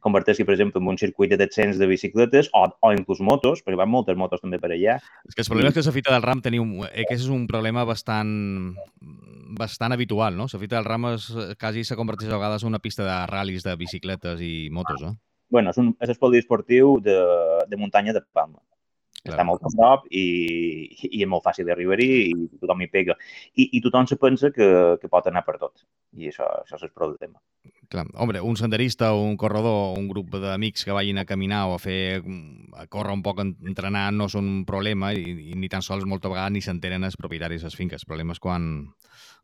converteixi, 0.03 0.45
per 0.47 0.55
exemple, 0.57 0.81
en 0.83 0.91
un 0.93 0.99
circuit 1.01 1.31
de 1.33 1.39
descens 1.41 1.79
de 1.81 1.89
bicicletes 1.91 2.51
o, 2.57 2.67
o 2.67 2.93
inclús 2.97 3.23
motos, 3.25 3.65
perquè 3.65 3.79
van 3.79 3.91
moltes 3.93 4.19
motos 4.19 4.43
també 4.43 4.61
per 4.63 4.73
allà. 4.73 4.99
És 5.29 5.37
que 5.37 5.45
el 5.45 5.51
problema 5.51 5.71
és 5.71 5.79
que 5.79 5.87
la 5.87 5.97
fita 5.97 6.15
del 6.15 6.27
RAM 6.27 6.43
teniu... 6.45 6.67
Eh, 6.89 7.05
aquest 7.05 7.27
és 7.27 7.33
un 7.33 7.47
problema 7.51 7.87
bastant 7.89 8.33
bastant 9.61 9.93
habitual, 9.93 10.37
no? 10.39 10.47
La 10.53 10.61
fita 10.63 10.79
del 10.79 10.87
RAM 10.87 11.11
és, 11.15 11.27
quasi 11.61 11.85
se 11.85 11.99
converteix 11.99 12.31
a 12.31 12.39
vegades 12.39 12.65
en 12.65 12.71
una 12.71 12.83
pista 12.83 13.05
de 13.07 13.17
ral·lis 13.31 13.67
de 13.67 13.75
bicicletes 13.77 14.41
i 14.41 14.69
motos, 14.73 15.03
no? 15.03 15.17
Bueno, 15.51 15.73
és, 15.75 15.79
un, 15.83 15.95
és 15.99 16.13
el 16.13 16.37
esportiu 16.39 16.99
de, 17.03 17.17
de 17.67 17.77
muntanya 17.77 18.15
de 18.15 18.23
Palma. 18.33 18.61
Clar. 19.21 19.35
Està 19.35 19.45
molt 19.45 19.65
a 19.69 19.71
prop 19.75 20.07
i, 20.17 20.25
i 21.11 21.21
és 21.21 21.29
molt 21.29 21.45
fàcil 21.45 21.69
d'arribar-hi 21.69 22.09
i 22.31 22.35
tothom 22.63 22.81
hi 22.81 22.89
pega. 22.89 23.17
I, 23.53 23.67
I 23.77 23.83
tothom 23.85 24.09
se 24.09 24.17
pensa 24.21 24.49
que, 24.55 24.69
que 25.01 25.11
pot 25.13 25.29
anar 25.29 25.43
per 25.45 25.59
tot. 25.61 25.85
I 26.17 26.31
això, 26.31 26.47
això 26.63 26.79
és 26.79 26.87
el 26.89 26.93
problema. 26.97 27.37
Clar. 27.93 28.07
Hombre, 28.23 28.41
un 28.41 28.57
senderista 28.57 29.11
o 29.13 29.25
un 29.27 29.37
corredor, 29.37 29.99
un 29.99 30.07
grup 30.09 30.33
d'amics 30.41 30.87
que 30.87 30.97
vagin 30.97 31.21
a 31.21 31.27
caminar 31.29 31.67
o 31.69 31.75
a 31.75 31.83
fer 31.83 32.23
a 32.79 32.87
córrer 32.87 33.13
un 33.13 33.25
poc 33.27 33.43
entrenant 33.43 34.17
no 34.17 34.31
són 34.31 34.49
un 34.49 34.65
problema 34.65 35.11
i, 35.13 35.51
i 35.51 35.59
ni 35.59 35.69
tan 35.69 35.83
sols 35.85 36.07
molta 36.09 36.31
vegada 36.31 36.55
ni 36.55 36.63
s'entenen 36.65 37.05
els 37.05 37.19
propietaris 37.21 37.61
de 37.65 37.69
les 37.69 37.77
finques. 37.77 38.07
El 38.07 38.13
problema 38.13 38.37
és 38.37 38.41
quan, 38.41 38.71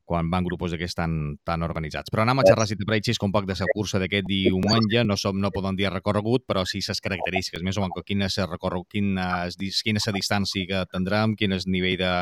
quan 0.07 0.31
van 0.31 0.47
grupos 0.47 0.73
d'aquests 0.73 0.97
tan, 1.01 1.15
tan 1.45 1.65
organitzats. 1.67 2.13
Però 2.15 2.23
anem 2.23 2.41
a 2.41 2.47
xerrar, 2.47 2.69
si 2.71 2.79
te 2.79 2.87
pareixis, 2.89 3.19
un 3.27 3.35
poc 3.35 3.49
de 3.49 3.57
la 3.59 3.71
cursa 3.75 4.01
d'aquest 4.03 4.29
diumenge. 4.31 5.03
No, 5.05 5.19
som, 5.21 5.41
no 5.43 5.53
podem 5.55 5.77
dir 5.79 5.91
recorregut, 5.93 6.47
però 6.47 6.65
sí 6.65 6.81
les 6.87 7.03
característiques. 7.03 7.65
Més 7.67 7.77
o 7.77 7.85
menys, 7.85 8.07
quin 8.07 8.23
és 8.23 8.39
el 8.39 8.51
recorregut, 8.53 8.89
quin 8.95 9.19
quina 9.85 10.05
la 10.07 10.15
distància 10.15 10.71
que 10.71 10.85
tindrem, 10.93 11.35
quin 11.37 11.59
és 11.59 11.67
el 11.67 11.75
nivell 11.75 11.99
de... 12.05 12.13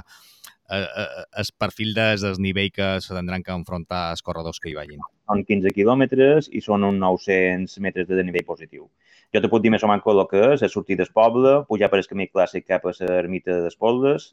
Eh, 0.72 0.80
eh, 0.80 1.24
el 1.36 1.48
perfil 1.60 1.90
del 1.92 2.38
nivell 2.40 2.70
que 2.72 2.86
se 3.04 3.12
tindran 3.12 3.42
que 3.44 3.52
enfrontar 3.52 4.14
els 4.14 4.24
corredors 4.24 4.56
que 4.58 4.70
hi 4.70 4.78
vagin. 4.78 5.02
Són 5.28 5.42
15 5.44 5.74
quilòmetres 5.76 6.48
i 6.56 6.62
són 6.64 6.86
uns 6.88 6.96
900 7.02 7.82
metres 7.84 8.08
de 8.08 8.24
nivell 8.24 8.46
positiu. 8.48 8.88
Jo 9.34 9.42
te 9.44 9.50
puc 9.52 9.60
dir 9.60 9.74
més 9.74 9.84
o 9.84 9.90
menys 9.90 10.08
el 10.08 10.24
que 10.30 10.40
és, 10.54 10.64
és 10.64 10.72
sortir 10.72 10.96
del 10.96 11.12
poble, 11.12 11.52
pujar 11.68 11.90
per 11.92 12.00
el 12.00 12.08
camí 12.08 12.30
clàssic 12.30 12.64
cap 12.64 12.88
a 12.88 12.94
l'ermita 12.96 13.60
d'Espoldes, 13.60 14.30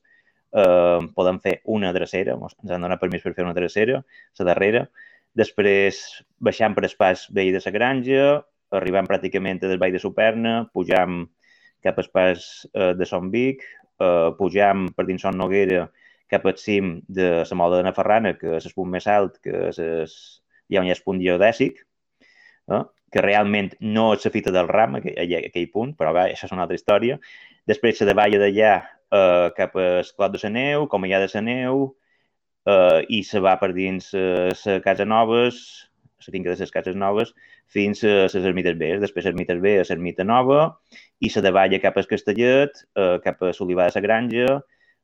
eh, 0.54 1.00
podem 1.16 1.40
fer 1.44 1.60
una 1.66 1.92
drecera, 1.96 2.36
ens 2.36 2.72
han 2.72 2.86
donat 2.86 3.02
permís 3.02 3.24
per 3.24 3.34
fer 3.38 3.46
una 3.46 3.58
drecera, 3.58 4.02
la 4.40 4.48
darrera. 4.48 4.86
Després 5.38 6.02
baixam 6.44 6.76
per 6.76 6.86
el 6.86 6.96
pas 7.00 7.28
vell 7.32 7.54
de 7.56 7.62
la 7.64 7.72
granja, 7.72 8.26
arribam 8.72 9.08
pràcticament 9.08 9.62
del 9.62 9.80
Vall 9.80 9.96
de 9.96 10.00
Superna, 10.00 10.56
pujam 10.74 11.26
cap 11.84 11.98
al 12.00 12.10
pas 12.14 12.68
eh, 12.74 12.94
de 12.96 13.06
Son 13.08 13.32
Vic, 13.32 13.64
eh, 14.00 14.30
pujam 14.38 14.90
per 14.96 15.08
dins 15.08 15.24
Son 15.24 15.38
Noguera 15.38 15.88
cap 16.32 16.46
al 16.48 16.58
cim 16.58 17.02
de 17.08 17.44
la 17.44 17.58
Mola 17.60 17.82
de 17.82 17.84
Nafarrana, 17.90 18.38
que 18.40 18.56
és 18.56 18.68
el 18.68 18.76
punt 18.76 18.92
més 18.92 19.08
alt, 19.12 19.40
que 19.44 19.68
és, 19.70 19.80
és, 19.80 20.14
hi 20.72 20.78
ha 20.80 20.84
un 20.84 20.92
punt 21.04 21.20
geodèsic, 21.20 21.82
eh, 22.72 22.84
que 23.12 23.24
realment 23.26 23.74
no 23.84 24.14
és 24.16 24.24
la 24.24 24.32
fita 24.32 24.54
del 24.56 24.70
ram, 24.72 24.96
aquell, 25.02 25.36
aquell 25.42 25.68
punt, 25.74 25.92
però 26.00 26.14
va, 26.16 26.30
això 26.32 26.48
és 26.48 26.56
una 26.56 26.64
altra 26.64 26.80
història. 26.80 27.20
Després 27.68 28.00
se 28.00 28.08
davalla 28.08 28.40
d'allà 28.40 28.78
eh, 29.12 29.52
cap 29.58 29.76
al 29.76 30.12
Clot 30.16 30.36
de 30.36 30.44
la 30.44 30.54
Neu, 30.58 30.88
com 30.88 31.04
ha 31.06 31.24
de 31.24 31.30
la 31.34 31.46
Neu, 31.46 31.88
eh, 32.66 33.00
i 33.10 33.24
se 33.24 33.40
va 33.40 33.58
per 33.62 33.74
dins 33.78 34.12
la 34.14 34.80
Casa 34.84 35.06
Noves, 35.06 35.62
la 36.28 36.32
finca 36.32 36.52
de 36.52 36.60
les 36.60 36.72
Cases 36.72 36.96
Noves, 36.96 37.34
fins 37.72 38.04
a 38.04 38.28
les 38.28 38.46
Ermites 38.46 38.78
B. 38.78 38.92
Després 39.02 39.28
Ermites 39.30 39.62
B 39.64 39.78
a 39.80 39.86
l'Ermita 39.88 40.26
Nova 40.28 40.62
i 41.20 41.30
se 41.30 41.42
davalla 41.42 41.80
cap 41.84 41.98
al 41.98 42.10
Castellet, 42.10 42.84
eh, 42.96 43.18
cap 43.24 43.42
a 43.42 43.54
l'Olivar 43.58 43.90
de 43.90 43.98
la 43.98 44.06
Granja, 44.06 44.48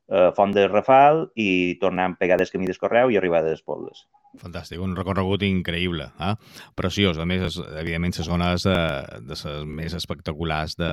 eh, 0.08 0.30
Font 0.36 0.54
de 0.56 0.66
Rafal 0.68 1.26
i 1.36 1.78
tornant 1.80 2.16
pegades 2.20 2.52
camí 2.54 2.68
d'Escorreu 2.68 3.12
i 3.12 3.18
arribar 3.20 3.42
a 3.44 3.50
les 3.50 3.62
Poldes. 3.62 4.06
Fantàstic, 4.38 4.80
un 4.84 4.92
recorregut 4.94 5.42
increïble, 5.46 6.10
eh? 6.20 6.34
preciós. 6.76 7.18
A 7.18 7.24
més, 7.26 7.56
evidentment, 7.80 8.12
les 8.18 8.28
zones 8.28 8.66
de, 8.68 8.78
de 9.24 9.34
les 9.34 9.66
més 9.66 9.96
espectaculars 9.96 10.76
de, 10.78 10.90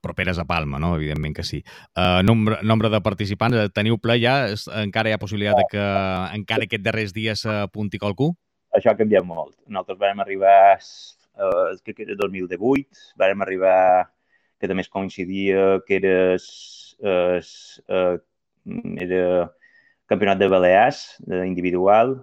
properes 0.00 0.38
a 0.38 0.44
Palma, 0.44 0.78
no? 0.78 0.94
Evidentment 0.96 1.36
que 1.36 1.44
sí. 1.44 1.62
Uh, 1.94 2.22
nombre, 2.24 2.58
nombre 2.62 2.90
de 2.90 3.00
participants, 3.04 3.56
eh, 3.56 3.68
teniu 3.72 4.00
ple 4.02 4.18
ja? 4.18 4.36
Encara 4.80 5.10
hi 5.10 5.14
ha 5.14 5.20
possibilitat 5.22 5.60
de 5.60 5.66
que 5.70 5.86
encara 6.38 6.66
aquests 6.66 6.84
darrers 6.84 7.14
dies 7.14 7.44
s'apunti 7.46 8.00
qualcú? 8.02 8.32
Això 8.76 8.92
ha 8.92 8.98
canviat 8.98 9.24
molt. 9.24 9.54
Nosaltres 9.68 10.00
vam 10.00 10.24
arribar, 10.24 10.76
uh, 11.38 11.70
crec 11.84 12.00
que 12.00 12.08
era 12.08 12.18
2018, 12.18 13.14
vam 13.20 13.46
arribar, 13.46 13.78
que 14.60 14.68
també 14.68 14.84
es 14.84 14.90
coincidia 14.92 15.78
que 15.86 16.00
era, 16.00 16.16
uh, 16.34 16.85
era 19.06 19.50
campionat 20.06 20.38
de 20.38 20.48
Balears, 20.48 21.02
individual, 21.44 22.16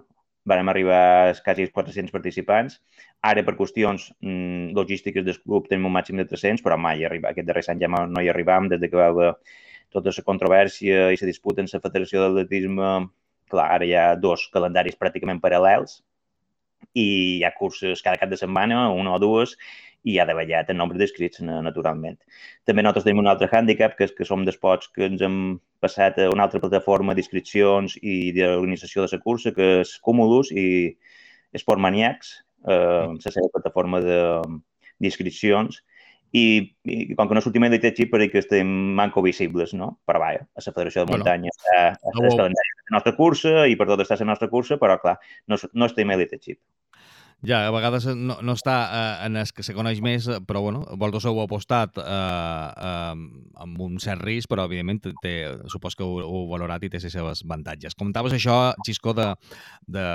vam 0.44 0.68
arribar 0.68 1.30
a 1.30 1.34
quasi 1.42 1.68
400 1.70 2.12
participants. 2.12 2.80
Ara, 3.24 3.42
per 3.44 3.56
qüestions 3.56 4.10
mm, 4.20 4.74
logístiques 4.76 5.24
del 5.24 5.38
club, 5.40 5.68
tenim 5.70 5.88
un 5.88 5.94
màxim 5.96 6.20
de 6.20 6.26
300, 6.28 6.62
però 6.64 6.76
mai 6.76 7.04
arriba. 7.04 7.30
Aquest 7.32 7.48
darrer 7.48 7.64
any 7.72 7.80
ja 7.80 7.88
no 7.88 8.20
hi 8.20 8.28
arribam, 8.28 8.68
des 8.68 8.80
de 8.80 8.90
que 8.90 9.00
va 9.00 9.08
haver 9.12 9.30
tota 9.94 10.12
la 10.12 10.24
controvèrsia 10.26 11.10
i 11.12 11.20
la 11.20 11.30
disputa 11.30 11.62
en 11.62 11.70
la 11.72 11.80
Federació 11.80 12.24
d'Atletisme. 12.24 12.90
Clar, 13.52 13.68
ara 13.78 13.86
hi 13.88 13.94
ha 13.96 14.06
dos 14.16 14.48
calendaris 14.52 14.96
pràcticament 15.00 15.40
paral·lels 15.40 16.02
i 16.92 17.04
hi 17.38 17.44
ha 17.44 17.52
curses 17.56 18.02
cada 18.04 18.20
cap 18.20 18.30
de 18.30 18.38
setmana, 18.40 18.88
una 18.92 19.14
o 19.16 19.18
dues, 19.20 19.56
i 20.04 20.18
ha 20.18 20.26
davallat 20.28 20.70
el 20.70 20.76
nombre 20.76 21.00
d'inscrits, 21.00 21.40
naturalment. 21.44 22.18
També 22.68 22.84
nosaltres 22.84 23.06
tenim 23.06 23.22
un 23.22 23.30
altre 23.30 23.48
hàndicap, 23.48 23.96
que 23.96 24.08
és 24.08 24.12
que 24.16 24.26
som 24.28 24.44
d'esports 24.44 24.90
que 24.92 25.08
ens 25.08 25.24
hem 25.24 25.38
passat 25.84 26.20
a 26.20 26.28
una 26.32 26.44
altra 26.46 26.60
plataforma 26.60 27.16
d'inscripcions 27.16 27.96
i 28.02 28.32
d'organització 28.36 29.04
de 29.04 29.16
la 29.16 29.22
cursa, 29.24 29.54
que 29.56 29.70
és 29.80 29.96
Cúmulus 30.04 30.52
i 30.52 30.66
Esport 31.56 31.80
Maniacs, 31.80 32.36
eh, 32.68 33.08
la 33.16 33.32
seva 33.32 33.48
plataforma 33.56 34.02
d'inscripcions, 34.04 35.80
i, 36.34 36.44
i 36.90 37.14
com 37.14 37.28
que 37.30 37.36
no 37.36 37.40
sortim 37.44 37.62
l'Elite 37.62 37.92
Chip, 37.94 38.10
perquè 38.10 38.40
estem 38.42 38.70
manco 38.98 39.22
visibles, 39.22 39.72
no? 39.78 39.92
Però 40.08 40.18
vaja, 40.18 40.42
a 40.42 40.64
la 40.64 40.72
Federació 40.72 41.04
de 41.04 41.14
Muntanya 41.14 41.52
bueno, 41.52 41.60
està, 41.60 41.82
està 42.10 42.40
no, 42.42 42.48
de 42.50 42.64
la 42.64 42.96
nostra 42.96 43.14
cursa 43.14 43.52
i 43.70 43.76
per 43.78 43.86
tot 43.90 44.02
està 44.02 44.18
la 44.18 44.32
nostra 44.32 44.50
cursa, 44.50 44.80
però 44.80 44.98
clar, 45.02 45.14
no, 45.46 45.60
no 45.72 45.86
estem 45.86 46.10
a 46.10 46.18
l'Elite 46.18 46.40
Chip. 46.42 46.58
Ja, 47.44 47.66
a 47.68 47.72
vegades 47.74 48.06
no, 48.16 48.38
no 48.40 48.54
està 48.56 48.74
eh, 48.84 49.26
en 49.26 49.36
el 49.36 49.50
que 49.52 49.64
se 49.66 49.74
coneix 49.76 50.00
més, 50.04 50.28
però 50.48 50.62
bueno, 50.64 50.84
vosaltres 50.96 51.26
heu 51.28 51.42
apostat 51.42 51.98
eh, 52.00 52.04
eh, 52.04 53.50
amb 53.64 53.82
un 53.84 53.98
cert 54.00 54.24
risc, 54.24 54.48
però 54.48 54.64
evidentment 54.64 55.02
té, 55.20 55.34
supos 55.72 55.98
que 55.98 56.06
ho, 56.06 56.22
ho 56.24 56.46
valorat 56.48 56.86
i 56.86 56.92
té 56.92 57.02
les 57.02 57.12
seves 57.12 57.44
avantatges. 57.44 57.98
Comentaves 58.00 58.36
això, 58.38 58.56
Xisco, 58.86 59.12
de, 59.16 59.28
de, 59.84 60.06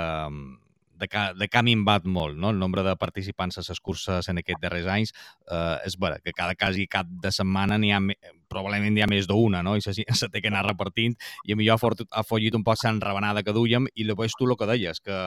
de 1.00 1.08
de 1.38 1.48
que 1.48 1.58
ha 1.58 1.64
minvat 1.64 2.04
molt 2.04 2.36
no? 2.36 2.50
el 2.50 2.58
nombre 2.58 2.82
de 2.84 2.96
participants 2.98 3.58
a 3.58 3.64
les 3.68 3.80
curses 3.80 4.28
en 4.28 4.42
aquests 4.42 4.60
darrers 4.62 4.90
anys. 4.90 5.14
Eh, 5.46 5.76
és 5.86 5.96
vera 6.02 6.18
que 6.18 6.34
cada 6.36 6.58
cas 6.58 6.76
i 6.76 6.88
cap 6.90 7.08
de 7.22 7.30
setmana 7.32 7.78
n'hi 7.78 7.94
ha, 7.94 8.02
probablement 8.50 8.92
n'hi 8.94 9.06
ha 9.06 9.10
més 9.10 9.30
d'una, 9.30 9.62
no? 9.62 9.76
i 9.78 9.86
se, 9.86 9.94
se 9.94 10.28
té 10.28 10.42
que 10.42 10.50
anar 10.50 10.66
repartint, 10.66 11.14
i 11.46 11.54
a 11.54 11.56
mi 11.56 11.68
jo 11.68 11.78
ha, 11.78 11.96
ha 12.10 12.26
follit 12.26 12.58
un 12.58 12.66
poc 12.66 12.80
Sant 12.80 13.00
Rebenada 13.00 13.46
que 13.46 13.54
duiem, 13.54 13.86
i 13.94 14.08
després 14.08 14.34
tu 14.34 14.50
el 14.50 14.58
que 14.58 14.68
deies, 14.74 14.98
que 14.98 15.20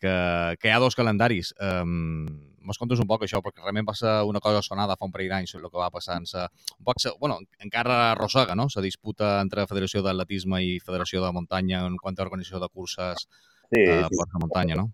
que, 0.00 0.12
que 0.60 0.68
hi 0.68 0.74
ha 0.74 0.82
dos 0.82 0.96
calendaris. 0.98 1.54
Um, 1.60 2.26
Mos 2.66 2.80
contes 2.82 2.98
un 2.98 3.06
poc 3.06 3.22
això, 3.22 3.38
perquè 3.44 3.62
realment 3.62 3.86
va 3.86 3.94
ser 3.94 4.12
una 4.26 4.40
cosa 4.42 4.58
sonada 4.66 4.96
fa 4.98 5.06
un 5.06 5.12
parell 5.14 5.30
d'anys 5.30 5.54
el 5.54 5.68
que 5.68 5.78
va 5.78 5.90
passar. 5.94 6.16
Sa, 6.26 6.48
un 6.74 6.84
poc, 6.88 6.98
sa, 6.98 7.12
bueno, 7.20 7.38
encara 7.62 7.98
arrossega, 8.10 8.56
no?, 8.58 8.66
la 8.74 8.82
disputa 8.82 9.36
entre 9.38 9.68
Federació 9.70 10.02
d'Atletisme 10.02 10.58
i 10.64 10.72
Federació 10.82 11.22
de 11.22 11.30
Muntanya 11.36 11.84
en 11.86 11.94
quant 12.02 12.18
a 12.18 12.24
organització 12.24 12.58
de 12.58 12.68
curses 12.68 13.22
sí, 13.22 13.84
sí. 13.84 13.84
per 14.02 14.26
la 14.26 14.42
muntanya, 14.42 14.80
no? 14.80 14.88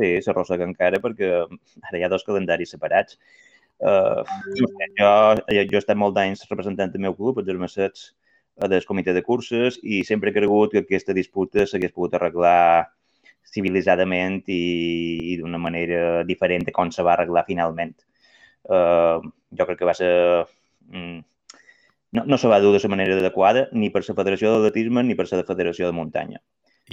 Sí, 0.00 0.10
s'arrossega 0.24 0.66
encara 0.66 0.98
perquè 1.04 1.30
ara 1.44 2.00
hi 2.00 2.02
ha 2.02 2.10
dos 2.10 2.26
calendaris 2.26 2.74
separats. 2.74 3.20
Uh, 3.82 4.26
jo, 4.58 5.12
jo 5.46 5.62
he 5.62 5.78
estat 5.78 5.98
molt 5.98 6.18
d'anys 6.18 6.42
representant 6.50 6.90
del 6.90 7.06
meu 7.06 7.14
club, 7.18 7.38
els 7.38 7.46
Germessets, 7.50 8.10
del 8.68 8.84
comitè 8.88 9.14
de 9.14 9.22
curses, 9.22 9.78
i 9.82 10.02
sempre 10.04 10.30
he 10.30 10.36
cregut 10.36 10.74
que 10.74 10.82
aquesta 10.82 11.14
disputa 11.16 11.64
s'hagués 11.66 11.94
pogut 11.94 12.18
arreglar 12.18 12.90
civilitzadament 13.52 14.40
i, 14.48 14.62
i 15.32 15.36
d'una 15.40 15.60
manera 15.60 16.22
diferent 16.28 16.64
de 16.66 16.74
com 16.74 16.90
se 16.90 17.04
va 17.04 17.14
arreglar 17.16 17.44
finalment. 17.48 17.94
Uh, 18.62 19.20
jo 19.52 19.68
crec 19.68 19.78
que 19.80 19.88
va 19.88 19.94
ser... 19.98 20.12
Mm, 20.88 21.20
no, 22.12 22.24
no 22.28 22.38
se 22.38 22.48
va 22.48 22.60
dur 22.60 22.74
de 22.76 22.82
la 22.82 22.92
manera 22.92 23.16
adequada 23.16 23.68
ni 23.72 23.88
per 23.90 24.02
la 24.06 24.16
Federació 24.16 24.52
d'Atletisme 24.52 25.04
ni 25.04 25.16
per 25.16 25.28
la 25.30 25.44
Federació 25.48 25.88
de 25.88 25.96
Muntanya. 25.96 26.42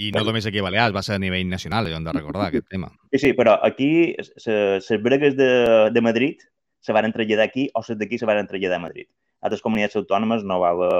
I 0.00 0.12
no 0.14 0.22
només 0.24 0.46
aquí 0.46 0.60
a 0.60 0.64
Balears, 0.64 0.94
va 0.96 1.02
ser 1.02 1.16
a 1.18 1.20
nivell 1.20 1.48
nacional, 1.50 1.88
hem 1.90 2.04
de 2.06 2.14
recordar 2.14 2.46
aquest 2.48 2.68
tema. 2.70 2.88
Sí, 3.12 3.18
sí, 3.18 3.32
però 3.36 3.58
aquí 3.66 4.14
les 4.16 4.90
bregues 5.02 5.36
de, 5.36 5.50
de 5.92 6.00
Madrid 6.00 6.40
se 6.80 6.94
van 6.96 7.12
traslladar 7.12 7.48
aquí 7.50 7.68
o 7.74 7.82
les 7.84 7.98
d'aquí 7.98 8.18
se 8.18 8.28
van 8.28 8.46
traslladar 8.48 8.78
a 8.78 8.86
Madrid. 8.86 9.10
Altres 9.44 9.60
comunitats 9.64 9.98
autònomes 10.00 10.46
no 10.46 10.60
va 10.62 10.72
haver 10.76 10.94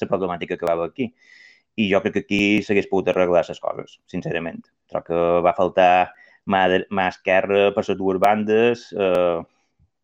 la 0.00 0.08
problemàtica 0.08 0.56
que 0.56 0.68
va 0.68 0.78
haver 0.78 0.88
aquí 0.88 1.10
i 1.80 1.88
jo 1.90 2.00
crec 2.04 2.16
que 2.18 2.24
aquí 2.26 2.42
s'hagués 2.64 2.88
pogut 2.90 3.10
arreglar 3.12 3.44
les 3.48 3.62
coses, 3.62 3.98
sincerament. 4.10 4.62
Troc 4.90 5.08
que 5.08 5.22
va 5.46 5.56
faltar 5.56 6.12
mà, 6.50 6.66
de, 6.72 6.82
mà 6.90 7.08
esquerra 7.12 7.70
per 7.76 7.84
les 7.86 7.98
dues 7.98 8.20
bandes, 8.22 8.88
eh, 8.92 9.40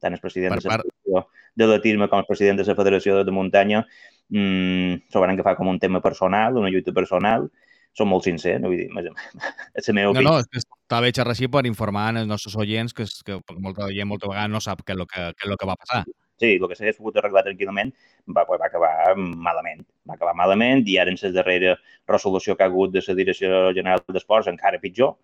tant 0.03 0.17
el 0.17 0.23
president 0.23 0.57
per 0.57 0.63
de 0.63 0.71
la 0.71 0.81
Federació 0.83 1.25
de 1.57 1.69
l'Atisme 1.71 2.09
com 2.13 2.21
el 2.21 2.29
president 2.29 2.61
de 2.61 2.67
la 2.69 2.77
Federació 2.79 3.23
de 3.25 3.33
Muntanya 3.33 3.83
mmm, 4.29 5.07
s'ho 5.13 5.23
van 5.23 5.33
agafar 5.33 5.57
com 5.57 5.71
un 5.73 5.81
tema 5.81 6.03
personal, 6.05 6.59
una 6.61 6.71
lluita 6.73 6.93
personal, 6.97 7.49
som 7.97 8.11
molt 8.13 8.27
sincers, 8.29 8.61
no 8.61 8.69
vull 8.73 8.85
dir, 8.85 9.13
és 9.79 9.89
la 9.89 9.97
meva 9.97 10.13
opinió. 10.13 10.29
No, 10.29 10.37
no, 10.37 10.45
és 10.45 10.51
que 10.53 10.63
està 10.63 11.01
bé 11.05 11.13
xerrar 11.17 11.35
així 11.37 11.49
per 11.49 11.65
informar 11.69 12.11
als 12.13 12.29
nostres 12.29 12.57
oients 12.61 12.95
que, 12.97 13.09
que 13.25 13.41
molta 13.57 13.89
gent 13.89 14.13
molta 14.13 14.31
vegada 14.31 14.53
no 14.53 14.61
sap 14.61 14.85
què 14.85 14.97
és 14.97 15.03
el 15.03 15.11
que, 15.11 15.29
què 15.33 15.49
és 15.49 15.53
el 15.53 15.61
que 15.61 15.69
va 15.73 15.81
passar 15.81 16.05
sí, 16.41 16.57
el 16.57 16.67
que 16.69 16.77
s'hagués 16.79 16.99
pogut 16.99 17.17
arreglar 17.21 17.45
tranquil·lament 17.47 17.93
va, 18.37 18.45
va 18.49 18.59
acabar 18.67 18.93
malament. 19.17 19.85
Va 20.09 20.17
acabar 20.17 20.35
malament 20.39 20.85
i 20.87 20.99
ara 21.01 21.13
en 21.13 21.21
la 21.23 21.33
darrera 21.37 21.77
resolució 22.09 22.57
que 22.57 22.67
ha 22.67 22.71
hagut 22.73 22.93
de 22.95 23.03
la 23.07 23.17
Direcció 23.19 23.63
General 23.77 24.05
d'Esports 24.09 24.51
encara 24.53 24.83
pitjor. 24.83 25.17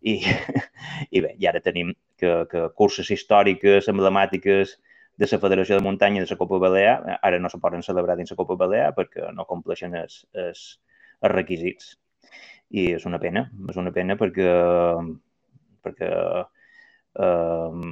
I, 0.00 0.20
i 1.16 1.20
bé, 1.20 1.34
i 1.38 1.48
ara 1.50 1.60
tenim 1.60 1.92
que, 2.18 2.44
que 2.50 2.68
curses 2.76 3.10
històriques, 3.10 3.88
emblemàtiques 3.92 4.78
de 5.20 5.28
la 5.30 5.40
Federació 5.40 5.76
de 5.76 5.84
Muntanya 5.84 6.22
de 6.24 6.30
la 6.30 6.38
Copa 6.40 6.58
Balear 6.62 7.18
ara 7.20 7.38
no 7.38 7.50
se 7.52 7.58
poden 7.60 7.82
celebrar 7.84 8.16
dins 8.16 8.30
la 8.32 8.38
Copa 8.38 8.56
Balear 8.56 8.94
perquè 8.96 9.32
no 9.36 9.44
compleixen 9.48 9.96
els, 9.98 10.22
els, 10.32 10.62
els 11.20 11.34
requisits. 11.34 11.96
I 12.70 12.94
és 12.94 13.04
una 13.04 13.18
pena, 13.18 13.48
és 13.68 13.76
una 13.82 13.92
pena 13.92 14.16
perquè, 14.16 14.48
perquè 15.84 16.10
eh, 17.26 17.84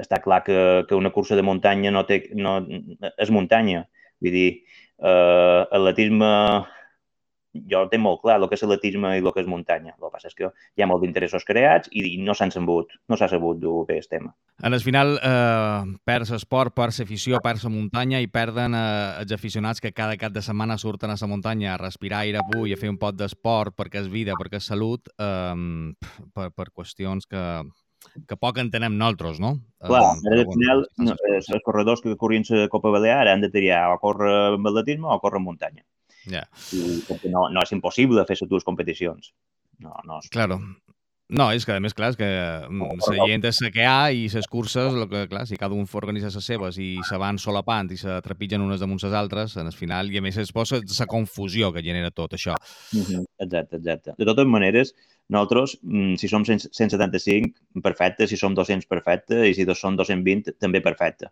està 0.00 0.20
clar 0.24 0.42
que, 0.46 0.58
que 0.88 0.98
una 0.98 1.12
cursa 1.14 1.38
de 1.38 1.46
muntanya 1.46 1.92
no 1.94 2.04
té, 2.08 2.22
no, 2.34 2.58
és 3.16 3.32
muntanya. 3.34 3.86
Vull 4.20 4.34
dir, 4.34 4.50
eh, 5.00 5.62
atletisme, 5.70 6.30
jo 7.70 7.80
tinc 7.90 8.02
molt 8.04 8.20
clar, 8.22 8.36
el 8.38 8.46
que 8.48 8.54
és 8.54 8.62
atletisme 8.62 9.10
i 9.16 9.22
el 9.22 9.32
que 9.34 9.42
és 9.42 9.48
muntanya. 9.50 9.94
El 9.96 10.04
que 10.04 10.12
passa 10.12 10.30
és 10.30 10.36
que 10.38 10.50
hi 10.50 10.84
ha 10.84 10.88
molt 10.88 11.02
d'interessos 11.02 11.44
creats 11.48 11.90
i 11.90 12.18
no 12.22 12.34
s'han 12.36 12.52
sabut, 12.54 12.92
no 13.10 13.18
s'ha 13.18 13.30
sabut 13.32 13.58
dur 13.58 13.84
bé 13.88 13.98
el 13.98 14.08
tema. 14.08 14.32
En 14.62 14.74
el 14.76 14.84
final, 14.84 15.16
eh, 15.16 15.96
perds 16.04 16.34
esport, 16.36 16.74
perds 16.76 17.00
afició, 17.02 17.40
perds 17.42 17.66
muntanya 17.66 18.20
i 18.20 18.28
perden 18.30 18.76
eh, 18.76 19.22
els 19.24 19.32
aficionats 19.32 19.80
que 19.80 19.92
cada 19.92 20.16
cap 20.20 20.32
de 20.32 20.42
setmana 20.42 20.78
surten 20.78 21.10
a 21.10 21.18
la 21.20 21.30
muntanya 21.30 21.74
a 21.74 21.78
respirar 21.80 22.22
aire 22.26 22.44
pur 22.52 22.68
i 22.68 22.74
a 22.74 22.80
fer 22.80 22.90
un 22.90 22.98
pot 22.98 23.16
d'esport 23.16 23.74
perquè 23.76 24.04
és 24.04 24.08
vida, 24.08 24.36
perquè 24.38 24.60
és 24.60 24.70
salut, 24.70 25.08
eh, 25.18 25.54
per, 26.34 26.50
per 26.54 26.70
qüestions 26.70 27.26
que, 27.26 27.44
que 28.28 28.36
poc 28.36 28.58
entenem 28.62 28.96
nosaltres, 28.98 29.40
no? 29.42 29.56
Clar, 29.86 30.02
uh, 30.16 30.34
al 30.34 30.44
final, 30.50 30.84
no, 31.00 31.16
els 31.30 31.50
corredors 31.64 32.02
que 32.04 32.16
corrien 32.20 32.44
la 32.50 32.68
Copa 32.72 32.92
Balear 32.94 33.26
han 33.28 33.44
de 33.44 33.50
triar 33.52 33.86
o 33.94 33.98
córrer 34.02 34.34
amb 34.56 34.70
atletisme 34.72 35.08
o 35.08 35.18
córrer 35.22 35.40
en 35.40 35.48
muntanya. 35.48 35.84
Yeah. 36.28 36.46
I, 36.76 37.00
perquè 37.08 37.32
no, 37.32 37.48
no 37.48 37.64
és 37.64 37.72
impossible 37.76 38.26
fer 38.28 38.38
dues 38.46 38.66
competicions. 38.66 39.32
No, 39.80 39.96
no. 40.04 40.20
És... 40.20 40.28
Claro. 40.32 40.60
No, 41.30 41.46
és 41.54 41.62
que 41.62 41.76
a 41.76 41.80
més, 41.82 41.94
clar, 41.94 42.08
és 42.10 42.16
que 42.18 42.26
la 42.26 43.26
gent 43.30 43.44
és 43.46 43.60
que 43.70 43.84
ha 43.86 44.10
i 44.10 44.24
les 44.32 44.48
curses, 44.50 44.96
lo 44.98 45.06
que, 45.06 45.28
clar, 45.30 45.44
si 45.46 45.58
cada 45.58 45.76
un 45.78 45.86
organitza 45.86 46.32
les 46.34 46.46
seves 46.46 46.78
i 46.82 46.96
se 47.06 47.20
van 47.22 47.38
solapant 47.38 47.92
i 47.94 47.98
se 48.00 48.16
trepitgen 48.24 48.64
unes 48.64 48.82
damunt 48.82 48.98
les 49.04 49.14
altres, 49.14 49.54
en 49.56 49.70
el 49.70 49.76
final, 49.76 50.10
i 50.10 50.18
a 50.18 50.24
més 50.24 50.40
es 50.42 50.50
posa 50.50 50.80
la 50.82 51.06
confusió 51.06 51.70
que 51.72 51.84
genera 51.86 52.10
tot 52.10 52.34
això. 52.34 52.56
-hmm. 52.92 53.24
Exacte, 53.38 53.76
exacte. 53.76 54.14
De 54.18 54.24
totes 54.24 54.46
maneres, 54.46 54.94
nosaltres, 55.30 55.76
mm, 55.82 56.16
si 56.20 56.28
som 56.28 56.44
175, 56.44 57.54
perfecte, 57.82 58.26
si 58.28 58.36
som 58.36 58.54
200, 58.54 58.88
perfecte, 58.90 59.40
i 59.46 59.54
si 59.54 59.66
som 59.78 59.96
220, 59.96 60.56
també 60.58 60.82
perfecte. 60.82 61.30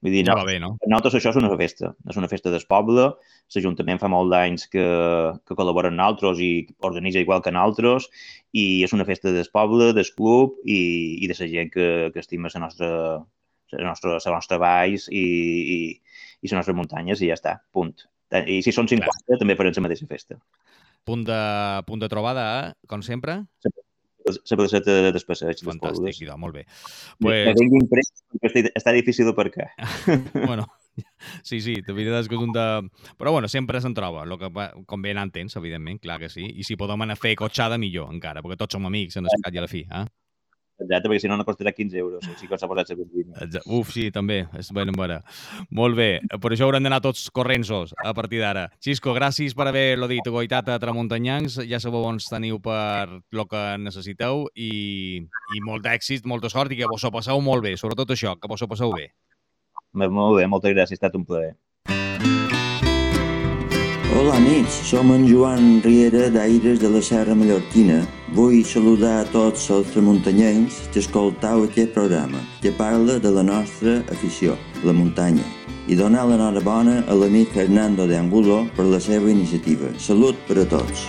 Vull 0.00 0.14
dir, 0.14 0.22
ja 0.28 0.36
va 0.38 0.46
bé, 0.48 0.56
no? 0.62 0.76
Nosaltres 0.86 1.18
això 1.18 1.32
és 1.34 1.40
una 1.40 1.50
festa, 1.60 1.90
és 2.08 2.16
una 2.16 2.30
festa 2.30 2.52
del 2.54 2.64
poble, 2.68 3.10
l'Ajuntament 3.54 4.00
fa 4.00 4.08
molt 4.08 4.30
d'anys 4.32 4.68
que, 4.72 4.86
que 5.44 5.56
col·labora 5.58 5.90
amb 5.90 5.98
nosaltres 5.98 6.40
i 6.40 6.52
organitza 6.86 7.20
igual 7.20 7.42
que 7.44 7.52
nosaltres, 7.52 8.08
i 8.56 8.82
és 8.86 8.94
una 8.96 9.04
festa 9.08 9.34
del 9.34 9.50
poble, 9.52 9.90
del 9.96 10.08
club 10.16 10.56
i, 10.64 10.80
i 11.20 11.28
de 11.28 11.36
la 11.36 11.50
gent 11.50 11.74
que, 11.74 11.88
que 12.14 12.22
estima 12.22 12.48
la 12.54 12.64
nostra, 12.64 12.90
la 13.76 13.88
nostra, 13.90 14.16
la 14.16 14.38
nostra 14.38 14.58
valls 14.62 15.10
i, 15.10 15.26
i, 15.76 15.78
i 16.40 16.48
les 16.48 16.56
nostres 16.56 16.76
muntanyes 16.78 17.20
i 17.20 17.28
ja 17.28 17.36
està, 17.36 17.58
punt. 17.74 17.92
I 18.30 18.60
si 18.62 18.72
són 18.72 18.86
50, 18.86 19.10
Clar. 19.26 19.38
també 19.42 19.56
farem 19.58 19.74
la 19.74 19.88
mateixa 19.88 20.06
festa. 20.06 20.38
Punt 21.08 21.24
de, 21.26 21.40
punt 21.86 22.02
de 22.02 22.08
trobada, 22.12 22.46
eh? 22.60 22.88
com 22.90 23.02
sempre? 23.02 23.40
La 24.30 24.56
placeta 24.56 24.96
de 25.10 25.22
passeig. 25.26 25.62
Fantàstic, 25.64 26.20
idò, 26.26 26.36
molt 26.38 26.58
bé. 26.58 26.66
Pues... 27.22 27.46
Me 27.48 27.54
venc 27.56 27.76
imprès 27.80 28.12
perquè 28.36 28.66
està 28.76 28.92
difícil 28.94 29.32
què. 29.32 29.66
bueno, 30.48 30.66
sí, 31.42 31.60
sí, 31.60 31.80
de 31.80 31.96
veritat 31.96 32.24
és 32.24 32.30
que 32.30 32.36
és 32.36 32.44
un 32.44 32.52
de... 32.54 32.66
Però 33.18 33.32
bueno, 33.32 33.48
sempre 33.48 33.80
se'n 33.80 33.96
troba, 33.96 34.26
lo 34.28 34.38
que, 34.38 34.50
com 34.86 35.02
bé 35.02 35.14
n'entens, 35.16 35.56
evidentment, 35.56 36.00
clar 36.04 36.20
que 36.20 36.28
sí. 36.28 36.46
I 36.46 36.66
si 36.68 36.76
podem 36.76 37.06
anar 37.06 37.16
a 37.18 37.20
fer 37.20 37.34
cotxada, 37.40 37.80
millor, 37.80 38.12
encara, 38.12 38.44
perquè 38.44 38.60
tots 38.60 38.76
som 38.76 38.86
amics 38.86 39.18
en 39.18 39.26
el 39.26 39.54
i 39.54 39.58
a 39.58 39.64
la 39.64 39.70
fi. 39.70 39.86
Eh? 39.88 40.06
Exacte, 40.80 41.10
perquè 41.10 41.20
si 41.20 41.28
no, 41.28 41.36
no 41.36 41.44
costarà 41.44 41.72
15 41.76 41.98
euros. 42.00 42.24
Si 42.40 42.48
la 42.48 42.56
benzina. 42.56 43.60
Uf, 43.66 43.92
sí, 43.92 44.10
també. 44.10 44.46
És 44.56 44.70
ben 44.72 44.92
vera. 44.96 45.20
Molt 45.70 45.96
bé. 45.96 46.20
Per 46.40 46.52
això 46.52 46.64
haurem 46.64 46.82
d'anar 46.82 47.02
tots 47.04 47.28
corrents 47.30 47.70
a 47.70 48.14
partir 48.14 48.40
d'ara. 48.40 48.70
Xisco, 48.80 49.12
gràcies 49.14 49.54
per 49.54 49.68
haver-lo 49.68 50.08
dit. 50.08 50.24
Goitat 50.24 50.68
a 50.68 50.78
Tramuntanyancs. 50.80 51.60
Ja 51.68 51.80
sabeu 51.80 52.06
on 52.08 52.18
teniu 52.18 52.60
per 52.64 53.20
lo 53.30 53.46
que 53.46 53.64
necessiteu 53.78 54.46
i, 54.54 55.20
i 55.20 55.64
molt 55.66 55.84
d'èxit, 55.84 56.24
molta 56.24 56.48
sort 56.48 56.72
i 56.72 56.80
que 56.80 56.88
vos 56.88 57.04
ho 57.04 57.12
passeu 57.12 57.40
molt 57.40 57.62
bé. 57.62 57.76
Sobretot 57.76 58.16
això, 58.16 58.36
que 58.40 58.48
vos 58.48 58.62
ho 58.62 58.68
passeu 58.70 58.94
bé. 58.96 59.10
Molt 59.92 60.38
bé, 60.38 60.46
moltes 60.46 60.72
gràcies. 60.72 60.96
Ha 60.96 61.02
estat 61.02 61.18
un 61.18 61.26
plaer. 61.28 61.56
Hola 64.10 64.36
amics, 64.36 64.80
som 64.90 65.12
en 65.14 65.28
Joan 65.28 65.82
Riera 65.84 66.30
d'Aires 66.34 66.80
de 66.80 66.90
la 66.90 67.02
Serra 67.02 67.36
Mallorquina. 67.36 68.00
Vull 68.30 68.60
saludar 68.62 69.24
a 69.24 69.26
tots 69.26 69.64
els 69.74 69.88
tramuntanyencs 69.90 70.76
que 70.94 71.00
escoltau 71.02 71.64
aquest 71.64 71.90
programa, 71.96 72.38
que 72.62 72.70
parla 72.70 73.16
de 73.18 73.32
la 73.34 73.42
nostra 73.42 73.96
afició, 74.14 74.54
la 74.86 74.94
muntanya, 74.94 75.42
i 75.90 75.98
donar 75.98 76.28
l'enhorabona 76.28 77.00
a 77.10 77.16
l'amic 77.18 77.50
Fernando 77.56 78.06
de 78.06 78.14
Angulo 78.14 78.60
per 78.76 78.86
la 78.86 79.02
seva 79.02 79.32
iniciativa. 79.34 79.90
Salut 79.98 80.38
per 80.46 80.60
a 80.62 80.68
tots! 80.70 81.08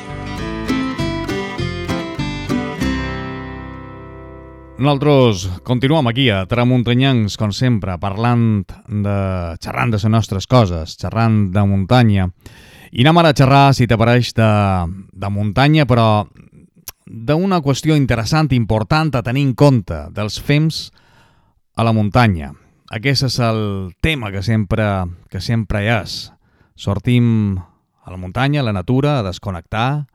Nosaltres 4.82 5.46
continuem 5.62 6.10
aquí 6.10 6.32
a 6.34 6.48
Tramuntanyancs, 6.50 7.38
com 7.38 7.54
sempre, 7.54 8.02
parlant 8.02 8.66
de... 8.66 9.18
xerrant 9.62 9.94
de 9.94 10.02
les 10.02 10.10
nostres 10.10 10.50
coses, 10.50 10.98
xerrant 10.98 11.52
de 11.54 11.70
muntanya. 11.70 12.32
I 12.92 13.06
anem 13.06 13.22
ara 13.22 13.30
a 13.30 13.38
xerrar, 13.38 13.68
si 13.78 13.86
t'apareix, 13.86 14.34
de, 14.34 14.54
de 15.14 15.30
muntanya, 15.30 15.86
però 15.86 16.26
d'una 17.12 17.60
qüestió 17.60 17.98
interessant, 18.00 18.54
important 18.56 19.12
a 19.16 19.24
tenir 19.26 19.44
en 19.50 19.54
compte, 19.54 19.98
dels 20.16 20.40
fems 20.40 20.90
a 21.76 21.84
la 21.84 21.92
muntanya. 21.92 22.54
Aquest 22.92 23.28
és 23.28 23.38
el 23.44 23.92
tema 24.04 24.32
que 24.32 24.44
sempre, 24.44 24.88
que 25.32 25.42
sempre 25.44 25.84
hi 25.84 25.92
és. 25.92 26.16
Sortim 26.76 27.60
a 27.60 28.12
la 28.12 28.18
muntanya, 28.18 28.62
a 28.62 28.68
la 28.68 28.76
natura, 28.76 29.20
a 29.20 29.26
desconnectar, 29.28 30.08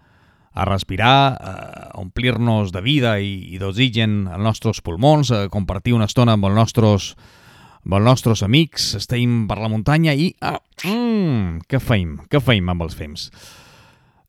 a 0.57 0.65
respirar, 0.65 1.37
a 1.37 2.01
omplir-nos 2.01 2.73
de 2.73 2.81
vida 2.81 3.19
i, 3.21 3.53
i 3.53 3.61
d'oxigen 3.61 4.25
als 4.33 4.43
nostres 4.43 4.81
pulmons, 4.81 5.31
a 5.31 5.47
compartir 5.53 5.93
una 5.93 6.09
estona 6.09 6.37
amb 6.37 6.49
els 6.49 6.57
nostres 6.57 7.11
amb 7.87 8.01
els 8.01 8.09
nostres 8.09 8.43
amics, 8.43 8.97
estem 8.99 9.45
per 9.47 9.61
la 9.61 9.69
muntanya 9.71 10.11
i... 10.17 10.33
Ah, 10.43 10.59
mm, 10.83 11.69
què 11.71 11.79
feim? 11.79 12.17
Què 12.27 12.41
feim 12.43 12.73
amb 12.73 12.83
els 12.83 12.97
fems? 12.99 13.29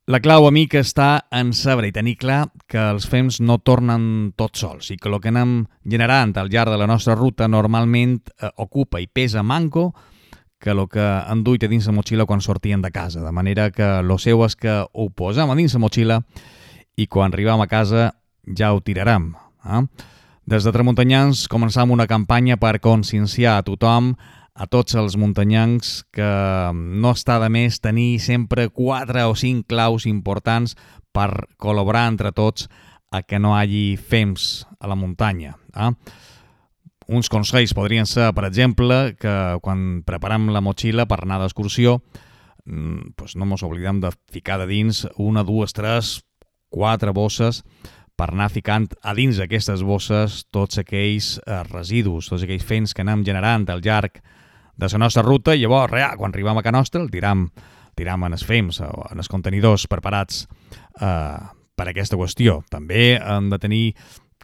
La 0.08 0.22
clau, 0.24 0.46
amic, 0.48 0.78
està 0.80 1.28
en 1.36 1.50
saber 1.52 1.89
i 1.89 1.91
tenir 1.91 2.13
clar 2.15 2.46
que 2.72 2.80
els 2.80 3.04
fems 3.12 3.41
no 3.43 3.58
tornen 3.60 4.04
tots 4.39 4.62
sols 4.63 4.93
i 4.93 4.96
que 4.96 5.10
el 5.12 5.17
que 5.20 5.34
anem 5.34 5.65
generant 5.84 6.32
al 6.39 6.48
llarg 6.48 6.72
de 6.72 6.78
la 6.80 6.88
nostra 6.88 7.12
ruta 7.17 7.50
normalment 7.52 8.13
eh, 8.15 8.48
ocupa 8.63 9.02
i 9.04 9.10
pesa 9.12 9.43
manco 9.43 9.89
que 10.63 10.72
el 10.72 10.86
que 10.88 11.04
han 11.04 11.41
duit 11.43 11.65
a 11.67 11.67
dins 11.67 11.89
la 11.91 11.98
motxilla 11.98 12.26
quan 12.26 12.39
sortien 12.39 12.80
de 12.82 12.93
casa. 12.96 13.20
De 13.20 13.34
manera 13.36 13.67
que 13.70 13.89
lo 14.00 14.15
seu 14.15 14.46
és 14.48 14.56
que 14.56 14.78
ho 14.88 15.10
posem 15.12 15.52
a 15.52 15.60
dins 15.60 15.76
la 15.76 15.84
motxilla 15.84 16.22
i 16.96 17.10
quan 17.12 17.36
arribem 17.36 17.60
a 17.60 17.67
casa 17.67 18.13
ja 18.48 18.72
ho 18.72 18.80
tirarem. 18.80 19.34
Eh? 19.67 19.84
Des 20.48 20.63
de 20.63 20.72
Tramuntanyans 20.72 21.50
començam 21.52 21.91
una 21.91 22.08
campanya 22.08 22.56
per 22.56 22.78
conscienciar 22.80 23.58
a 23.58 23.67
tothom, 23.67 24.13
a 24.58 24.65
tots 24.65 24.98
els 24.98 25.15
muntanyancs, 25.22 26.08
que 26.13 26.28
no 26.74 27.13
està 27.13 27.38
de 27.43 27.50
més 27.54 27.78
tenir 27.80 28.17
sempre 28.24 28.67
quatre 28.74 29.28
o 29.30 29.36
cinc 29.38 29.67
claus 29.70 30.08
importants 30.10 30.74
per 31.13 31.30
col·laborar 31.62 32.08
entre 32.10 32.34
tots 32.34 32.65
a 33.13 33.22
que 33.22 33.39
no 33.39 33.54
hagi 33.56 33.96
fems 33.98 34.65
a 34.82 34.89
la 34.89 34.98
muntanya. 34.98 35.56
Eh? 35.78 35.91
Uns 37.08 37.30
consells 37.32 37.76
podrien 37.78 38.10
ser, 38.10 38.32
per 38.36 38.48
exemple, 38.50 39.15
que 39.15 39.36
quan 39.63 40.02
preparem 40.06 40.50
la 40.52 40.63
motxilla 40.65 41.06
per 41.08 41.22
anar 41.22 41.39
d'excursió, 41.43 42.02
doncs 42.67 43.38
no 43.38 43.48
ens 43.48 43.63
oblidem 43.63 44.02
de 44.04 44.12
ficar 44.34 44.58
de 44.60 44.67
dins 44.67 45.06
una, 45.15 45.46
dues, 45.48 45.72
tres, 45.72 46.17
quatre 46.67 47.13
bosses 47.15 47.62
per 48.17 48.32
anar 48.34 48.50
ficant 48.52 48.89
a 49.06 49.13
dins 49.15 49.38
d'aquestes 49.39 49.86
bosses 49.86 50.41
tots 50.52 50.82
aquells 50.82 51.38
eh, 51.46 51.62
residus, 51.70 52.28
tots 52.28 52.43
aquells 52.43 52.65
fens 52.65 52.93
que 52.93 53.06
anem 53.06 53.24
generant 53.24 53.70
al 53.72 53.86
llarg 53.86 54.20
de 54.78 54.90
la 54.92 55.02
nostra 55.02 55.24
ruta 55.26 55.56
i 55.56 55.63
llavors, 55.63 55.92
rea, 55.92 56.13
quan 56.18 56.34
arribem 56.34 56.60
a 56.60 56.63
Can 56.63 56.78
Nostra, 56.78 57.02
el 57.02 57.12
tiram, 57.12 57.48
tiram 57.98 58.24
en 58.28 58.38
els 58.38 58.46
fems 58.46 58.80
o 58.86 58.92
en 59.10 59.18
els 59.18 59.30
contenidors 59.32 59.88
preparats 59.90 60.46
eh, 61.02 61.38
per 61.78 61.90
aquesta 61.90 62.18
qüestió. 62.18 62.62
També 62.70 63.16
hem 63.18 63.50
de 63.50 63.60
tenir 63.60 63.84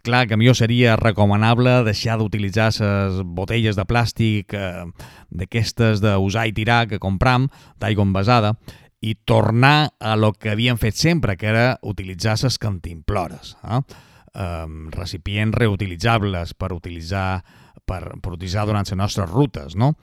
clar 0.04 0.26
que 0.28 0.36
millor 0.36 0.56
seria 0.58 0.98
recomanable 1.00 1.80
deixar 1.86 2.18
d'utilitzar 2.20 2.68
les 2.76 3.20
botelles 3.24 3.78
de 3.78 3.86
plàstic 3.88 4.54
eh, 4.54 4.84
d'aquestes 5.30 6.02
d'usar 6.04 6.48
i 6.50 6.56
tirar 6.56 6.84
que 6.90 7.00
compram, 7.00 7.48
d'aigua 7.80 8.04
envasada, 8.04 8.54
i 9.04 9.14
tornar 9.14 9.94
a 10.00 10.14
lo 10.16 10.32
que 10.32 10.50
havíem 10.50 10.78
fet 10.80 10.96
sempre, 10.96 11.36
que 11.36 11.48
era 11.50 11.78
utilitzar 11.82 12.38
les 12.42 12.58
cantimplores. 12.58 13.56
Eh? 13.62 13.80
Um, 14.34 14.88
recipients 14.90 15.54
reutilitzables 15.54 16.54
per 16.58 16.72
utilitzar, 16.74 17.44
per, 17.86 18.02
per 18.20 18.34
utilitzar 18.34 18.66
durant 18.68 18.86
les 18.86 18.98
nostres 18.98 19.30
rutes, 19.30 19.76
no? 19.76 19.94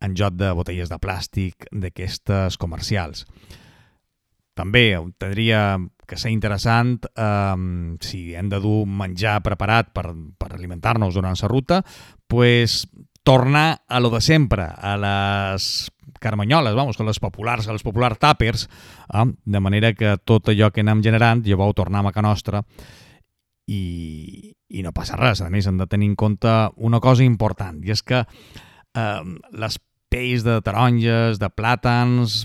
en 0.00 0.14
joc 0.14 0.36
de 0.38 0.52
botelles 0.54 0.90
de 0.90 0.98
plàstic 1.02 1.66
d'aquestes 1.72 2.56
comercials. 2.60 3.24
També 4.58 4.92
tindria 5.18 5.78
que 6.08 6.16
ser 6.18 6.32
interessant 6.32 6.96
um, 7.20 7.96
si 8.02 8.32
hem 8.34 8.48
de 8.50 8.58
dur 8.62 8.86
menjar 8.88 9.38
preparat 9.44 9.92
per, 9.94 10.08
per 10.38 10.52
alimentar-nos 10.54 11.14
durant 11.14 11.36
la 11.38 11.50
ruta, 11.50 11.82
pues, 12.26 12.86
tornar 13.22 13.82
a 13.86 14.00
lo 14.00 14.10
de 14.10 14.22
sempre, 14.24 14.64
a 14.64 14.96
les 14.96 15.90
carmanyoles, 16.18 16.74
vamos, 16.74 16.96
que 16.96 17.04
les 17.04 17.20
populars, 17.20 17.68
els 17.68 17.84
popular 17.84 18.16
tàpers, 18.16 18.66
eh? 19.12 19.26
de 19.44 19.60
manera 19.60 19.92
que 19.94 20.16
tot 20.24 20.48
allò 20.48 20.72
que 20.72 20.82
anem 20.82 21.04
generant, 21.04 21.44
llavors 21.44 21.74
ho 21.74 21.78
tornem 21.84 22.08
a 22.08 22.14
casa 22.14 22.26
nostra 22.26 22.64
i, 23.68 24.54
i 24.68 24.84
no 24.84 24.94
passa 24.96 25.18
res. 25.20 25.42
A 25.44 25.50
més, 25.52 25.68
hem 25.68 25.78
de 25.80 25.86
tenir 25.90 26.10
en 26.10 26.16
compte 26.16 26.54
una 26.76 27.00
cosa 27.04 27.26
important, 27.26 27.82
i 27.84 27.92
és 27.94 28.02
que 28.02 28.24
eh, 28.24 29.22
les 29.60 29.78
pells 30.08 30.44
de 30.46 30.56
taronges, 30.64 31.38
de 31.40 31.50
plàtans, 31.52 32.40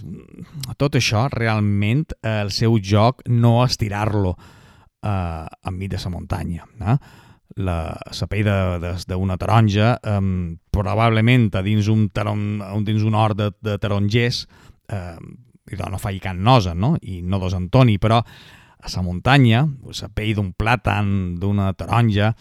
tot 0.77 0.99
això 0.99 1.29
realment 1.31 2.09
eh, 2.19 2.41
el 2.41 2.51
seu 2.51 2.75
joc 2.83 3.23
no 3.31 3.62
és 3.63 3.79
tirar-lo 3.79 4.36
eh, 4.36 5.45
enmig 5.69 5.95
de 5.95 6.01
la 6.03 6.15
muntanya. 6.17 6.67
Eh? 6.93 6.97
la, 7.55 7.93
la 7.93 8.27
pell 8.29 8.49
d'una 9.07 9.38
taronja, 9.38 9.97
um, 10.09 10.55
probablement 10.73 11.49
a 11.53 11.62
dins 11.65 11.89
un, 11.91 12.07
taron, 12.13 12.62
dins 12.86 13.03
un 13.05 13.15
hort 13.17 13.38
de, 13.38 13.49
de 13.62 13.77
tarongers, 13.81 14.43
eh, 14.89 15.17
i 15.71 15.79
no 15.79 15.99
fa 16.01 16.12
can 16.21 16.41
nosa, 16.43 16.73
no? 16.73 16.95
i 17.01 17.21
no 17.21 17.39
dos 17.39 17.53
Antoni, 17.55 17.97
però 17.97 18.21
a 18.84 18.91
la 18.96 19.04
muntanya, 19.06 19.63
la 19.65 20.10
pell 20.13 20.36
d'un 20.36 20.52
plàtan, 20.54 21.36
d'una 21.39 21.72
taronja, 21.80 22.34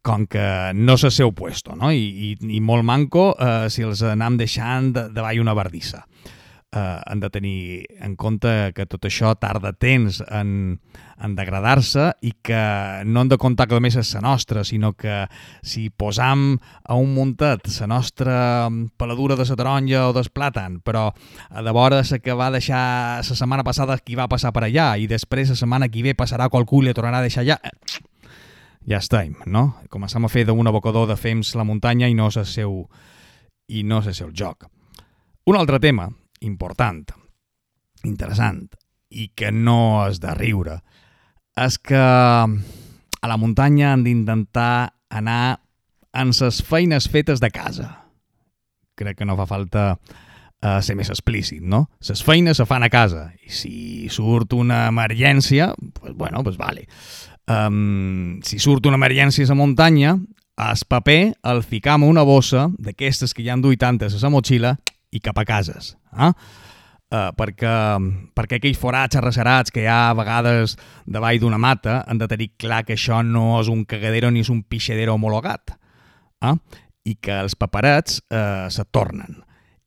com 0.00 0.24
que 0.26 0.72
no 0.72 0.96
és 0.96 1.04
el 1.04 1.12
seu 1.12 1.32
puesto, 1.36 1.76
no? 1.76 1.90
I, 1.92 2.32
i, 2.32 2.56
i 2.56 2.60
molt 2.64 2.86
manco 2.88 3.32
eh, 3.36 3.68
si 3.68 3.84
els 3.84 4.00
anam 4.08 4.38
deixant 4.40 4.92
davall 4.94 5.42
una 5.42 5.54
bardissa. 5.54 6.06
Eh, 6.72 7.00
han 7.06 7.20
de 7.20 7.30
tenir 7.30 7.86
en 8.00 8.16
compte 8.16 8.72
que 8.74 8.86
tot 8.88 9.04
això 9.06 9.34
tarda 9.38 9.72
temps 9.72 10.22
en, 10.28 10.80
en 11.20 11.34
degradar-se 11.36 12.08
i 12.24 12.32
que 12.42 12.62
no 13.06 13.22
han 13.22 13.32
de 13.32 13.38
comptar 13.38 13.68
que 13.68 13.76
només 13.76 13.96
és 14.00 14.14
la 14.16 14.24
nostra, 14.24 14.64
sinó 14.64 14.92
que 14.96 15.26
si 15.62 15.90
posam 15.90 16.56
a 16.84 16.96
un 16.96 17.14
muntet 17.14 17.68
la 17.80 17.90
nostra 17.90 18.36
peladura 18.96 19.36
de 19.36 19.46
la 19.48 19.58
taronja 19.58 20.06
o 20.08 20.14
del 20.16 20.30
plàtan, 20.32 20.80
però 20.80 21.10
de 21.50 21.72
vora 21.72 22.02
la 22.02 22.18
que 22.18 22.32
va 22.32 22.50
deixar 22.50 23.20
la 23.20 23.36
setmana 23.36 23.64
passada 23.64 23.98
qui 23.98 24.16
va 24.16 24.28
passar 24.28 24.52
per 24.52 24.64
allà 24.64 24.96
i 24.96 25.06
després 25.06 25.50
la 25.50 25.58
setmana 25.58 25.88
que 25.88 26.02
ve 26.02 26.14
passarà 26.14 26.48
qualcú 26.48 26.82
i 26.82 26.88
li 26.88 26.94
tornarà 26.96 27.20
a 27.20 27.28
deixar 27.28 27.44
allà, 27.44 27.58
ja 28.88 28.98
estem, 28.98 29.36
no? 29.46 29.76
Començam 29.90 30.24
a 30.24 30.30
fer 30.32 30.44
d'un 30.48 30.66
abocador 30.66 31.06
de 31.06 31.16
fems 31.16 31.54
la 31.54 31.64
muntanya 31.64 32.08
i 32.08 32.16
no 32.18 32.26
és 32.32 32.40
el 32.40 32.48
seu, 32.50 32.80
i 33.68 33.84
no 33.86 34.00
és 34.02 34.10
el 34.10 34.16
seu 34.18 34.32
joc. 34.34 34.66
Un 35.46 35.58
altre 35.58 35.78
tema 35.82 36.08
important, 36.42 37.04
interessant, 38.04 38.66
i 39.12 39.30
que 39.36 39.52
no 39.52 40.06
és 40.08 40.20
de 40.22 40.34
riure, 40.38 40.80
és 41.60 41.78
que 41.78 42.00
a 43.22 43.28
la 43.28 43.38
muntanya 43.38 43.92
han 43.92 44.04
d'intentar 44.06 44.94
anar 45.12 45.60
en 46.12 46.32
ses 46.36 46.62
feines 46.64 47.08
fetes 47.08 47.40
de 47.40 47.50
casa. 47.52 47.88
Crec 48.98 49.18
que 49.18 49.28
no 49.28 49.36
fa 49.38 49.46
falta 49.48 49.84
uh, 49.96 50.80
ser 50.84 50.96
més 50.98 51.10
explícit, 51.12 51.62
no? 51.62 51.86
Ses 52.04 52.22
feines 52.24 52.60
se 52.60 52.66
fan 52.68 52.84
a 52.84 52.90
casa 52.92 53.30
i 53.46 53.52
si 53.52 53.74
surt 54.12 54.56
una 54.56 54.86
emergència, 54.90 55.72
pues, 56.00 56.16
bueno, 56.16 56.42
pues 56.44 56.58
vale. 56.60 56.88
Um, 57.48 58.40
si 58.46 58.60
surt 58.62 58.86
una 58.86 59.00
emergència 59.00 59.44
a 59.44 59.52
la 59.52 59.58
muntanya, 59.58 60.16
el 60.62 60.82
paper 60.88 61.34
el 61.48 61.62
ficam 61.64 62.04
a 62.04 62.10
una 62.10 62.22
bossa 62.22 62.68
d'aquestes 62.78 63.32
que 63.34 63.42
hi 63.42 63.50
han 63.50 63.62
duit 63.64 63.80
tantes 63.80 64.14
a 64.14 64.20
la 64.22 64.30
motxilla 64.30 64.76
i 65.12 65.20
cap 65.20 65.38
a 65.38 65.44
cases. 65.48 65.94
Eh? 66.16 66.32
Uh, 67.12 67.28
perquè, 67.36 67.70
perquè 68.32 68.56
aquells 68.56 68.80
forats 68.80 69.18
arrecerats 69.20 69.72
que 69.72 69.82
hi 69.84 69.88
ha 69.90 70.08
a 70.08 70.16
vegades 70.16 70.78
davall 71.04 71.42
d'una 71.42 71.58
mata 71.60 71.98
han 72.08 72.16
de 72.16 72.28
tenir 72.30 72.54
clar 72.56 72.86
que 72.88 72.96
això 72.96 73.20
no 73.20 73.58
és 73.60 73.68
un 73.68 73.84
cagadero 73.84 74.30
ni 74.32 74.40
és 74.40 74.50
un 74.52 74.62
pixadero 74.64 75.18
homologat. 75.18 75.74
Eh? 76.40 76.56
I 77.12 77.16
que 77.20 77.36
els 77.44 77.58
paperets 77.58 78.22
uh, 78.32 78.70
se 78.72 78.86
tornen 78.88 79.42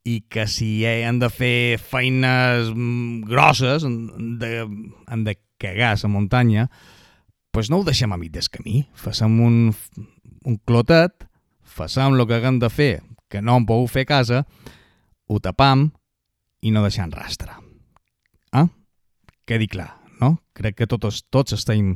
i 0.05 0.19
que 0.29 0.45
si 0.45 0.85
han 0.85 1.17
de 1.17 1.31
fer 1.33 1.79
feines 1.81 2.69
mm, 2.69 3.25
grosses, 3.25 3.83
han 3.83 4.38
de, 4.39 4.61
han 5.09 5.23
de 5.25 5.33
cagar 5.57 5.95
la 5.97 6.09
muntanya, 6.09 6.69
pues 7.51 7.71
no 7.71 7.79
ho 7.79 7.83
deixem 7.83 8.13
a 8.13 8.17
mig 8.17 8.31
del 8.31 8.45
camí. 8.53 8.85
Fassem 8.93 9.39
un, 9.41 9.73
un 10.45 10.57
clotet, 10.67 11.25
fassem 11.63 12.13
el 12.13 12.27
que 12.27 12.38
haguem 12.38 12.59
de 12.61 12.69
fer, 12.69 13.01
que 13.31 13.41
no 13.41 13.57
hem 13.57 13.65
pogut 13.65 13.95
fer 13.95 14.05
a 14.05 14.11
casa, 14.13 14.43
ho 15.27 15.39
tapam 15.41 15.88
i 16.65 16.71
no 16.73 16.83
deixant 16.85 17.13
rastre. 17.13 17.53
Ah? 18.53 18.67
Quedi 19.45 19.67
clar, 19.69 19.91
no? 20.21 20.35
Crec 20.57 20.79
que 20.79 20.88
tots, 20.89 21.23
tots 21.33 21.57
estem, 21.57 21.93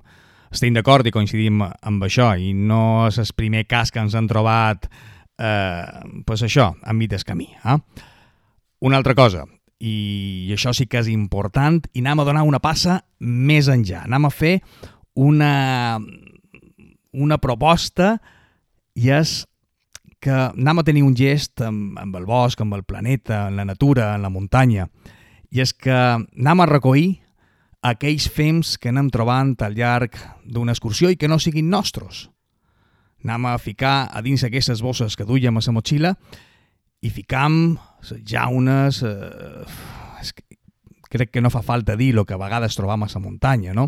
estem 0.52 0.76
d'acord 0.76 1.08
i 1.08 1.14
coincidim 1.14 1.64
amb 1.64 2.06
això 2.06 2.32
i 2.38 2.54
no 2.54 3.08
és 3.08 3.20
el 3.22 3.32
primer 3.38 3.66
cas 3.70 3.92
que 3.92 4.02
ens 4.02 4.18
han 4.18 4.30
trobat 4.30 4.90
eh, 5.40 5.86
pues 6.26 6.44
això, 6.46 6.74
enmig 6.86 7.14
del 7.14 7.26
camí. 7.26 7.50
Eh? 7.64 7.78
Una 8.86 9.00
altra 9.00 9.16
cosa, 9.16 9.46
i 9.80 10.52
això 10.54 10.74
sí 10.76 10.88
que 10.92 11.00
és 11.00 11.10
important, 11.12 11.82
i 11.96 12.04
anem 12.04 12.22
a 12.22 12.28
donar 12.28 12.44
una 12.48 12.62
passa 12.64 13.00
més 13.20 13.70
enllà. 13.72 14.04
Anem 14.06 14.28
a 14.28 14.34
fer 14.34 14.58
una, 15.20 16.00
una 17.16 17.38
proposta 17.40 18.18
i 19.00 19.10
és 19.16 19.44
que 20.20 20.36
anem 20.36 20.82
a 20.82 20.84
tenir 20.84 21.04
un 21.08 21.16
gest 21.16 21.62
amb, 21.64 21.98
amb 22.00 22.16
el 22.20 22.28
bosc, 22.28 22.60
amb 22.62 22.76
el 22.76 22.84
planeta, 22.84 23.48
en 23.48 23.56
la 23.60 23.66
natura, 23.66 24.14
en 24.16 24.26
la 24.26 24.32
muntanya, 24.34 24.90
i 25.50 25.64
és 25.64 25.74
que 25.74 25.96
anem 25.96 26.62
a 26.62 26.68
recollir 26.70 27.20
aquells 27.82 28.28
fems 28.28 28.76
que 28.78 28.92
anem 28.92 29.08
trobant 29.10 29.56
al 29.64 29.78
llarg 29.78 30.18
d'una 30.44 30.76
excursió 30.76 31.10
i 31.10 31.18
que 31.18 31.30
no 31.32 31.40
siguin 31.40 31.70
nostres. 31.72 32.28
Anem 33.24 33.48
a 33.48 33.58
ficar 33.60 34.10
a 34.12 34.22
dins 34.24 34.44
aquestes 34.44 34.84
bosses 34.84 35.16
que 35.16 35.28
duiem 35.28 35.58
a 35.58 35.64
la 35.66 35.76
motxilla 35.76 36.14
i 37.02 37.10
ficam 37.10 37.78
les 38.04 38.24
jaunes... 38.28 39.04
Eh, 39.04 39.66
és 40.20 40.34
que 40.36 40.44
crec 41.10 41.32
que 41.32 41.42
no 41.42 41.50
fa 41.50 41.62
falta 41.64 41.96
dir 41.96 42.12
el 42.14 42.26
que 42.28 42.36
a 42.36 42.42
vegades 42.42 42.76
trobam 42.76 43.04
a 43.04 43.08
la 43.08 43.22
muntanya, 43.24 43.74
no? 43.74 43.88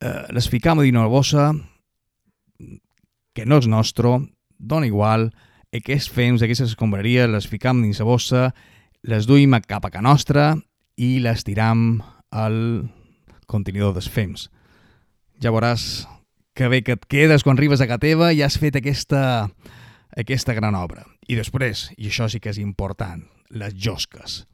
Eh, 0.00 0.26
les 0.32 0.48
ficam 0.48 0.78
a 0.78 0.84
dins 0.86 0.96
una 0.96 1.10
bossa 1.10 1.50
que 3.34 3.44
no 3.44 3.58
és 3.58 3.66
nostre, 3.68 4.14
dona 4.58 4.88
igual, 4.88 5.30
aquests 5.74 6.10
fems, 6.12 6.42
aquestes 6.42 6.72
escombraries, 6.72 7.28
les 7.30 7.48
ficam 7.48 7.82
dins 7.82 8.00
la 8.00 8.08
bossa, 8.08 8.42
les 9.06 9.26
duim 9.26 9.54
cap 9.66 9.84
a 9.86 9.92
ca 9.92 10.02
nostra 10.02 10.54
i 10.96 11.18
les 11.20 11.44
tiram 11.44 12.02
al 12.30 12.88
contenidor 13.46 13.94
dels 13.94 14.08
fems. 14.10 14.48
Ja 15.42 15.52
veuràs 15.52 16.06
que 16.56 16.68
bé 16.72 16.82
que 16.82 16.96
et 16.96 17.06
quedes 17.06 17.44
quan 17.44 17.58
arribes 17.58 17.82
a 17.84 17.86
ca 17.86 18.00
teva 18.00 18.32
i 18.32 18.42
has 18.42 18.56
fet 18.58 18.78
aquesta, 18.80 19.48
aquesta 20.16 20.56
gran 20.56 20.74
obra. 20.74 21.04
I 21.28 21.36
després, 21.36 21.90
i 21.98 22.08
això 22.08 22.30
sí 22.32 22.40
que 22.40 22.50
és 22.50 22.58
important, 22.62 23.22
les 23.50 23.74
josques. 23.76 24.44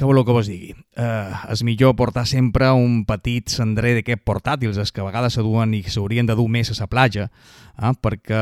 Què 0.00 0.06
voleu 0.08 0.24
que 0.24 0.32
vos 0.32 0.48
digui? 0.48 0.70
Eh, 0.96 1.32
és 1.52 1.60
millor 1.60 1.90
portar 1.92 2.22
sempre 2.24 2.70
un 2.72 3.02
petit 3.04 3.52
cendrer 3.52 3.90
d'aquests 3.98 4.24
portàtils, 4.24 4.78
els 4.80 4.94
que 4.96 5.02
a 5.02 5.04
vegades 5.04 5.36
se 5.36 5.44
duen 5.44 5.74
i 5.76 5.82
s'haurien 5.84 6.24
de 6.24 6.36
dur 6.38 6.46
més 6.48 6.70
a 6.72 6.76
la 6.78 6.86
platja, 6.88 7.26
eh, 7.28 7.90
perquè 8.00 8.38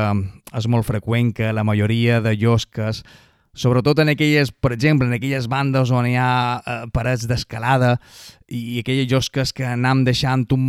és 0.55 0.69
molt 0.71 0.87
freqüent 0.87 1.33
que 1.35 1.51
la 1.51 1.65
majoria 1.67 2.21
de 2.23 2.37
llosques, 2.39 3.03
sobretot 3.51 3.99
en 3.99 4.13
aquelles, 4.15 4.53
per 4.55 4.71
exemple, 4.71 5.09
en 5.11 5.17
aquelles 5.19 5.51
bandes 5.51 5.91
on 5.91 6.07
hi 6.07 6.15
ha 6.15 6.31
eh, 6.63 6.79
parets 6.95 7.27
d'escalada 7.27 7.97
i 8.47 8.79
aquelles 8.79 9.11
llosques 9.11 9.51
que 9.51 9.67
anem 9.67 10.07
deixant 10.07 10.47
un 10.55 10.63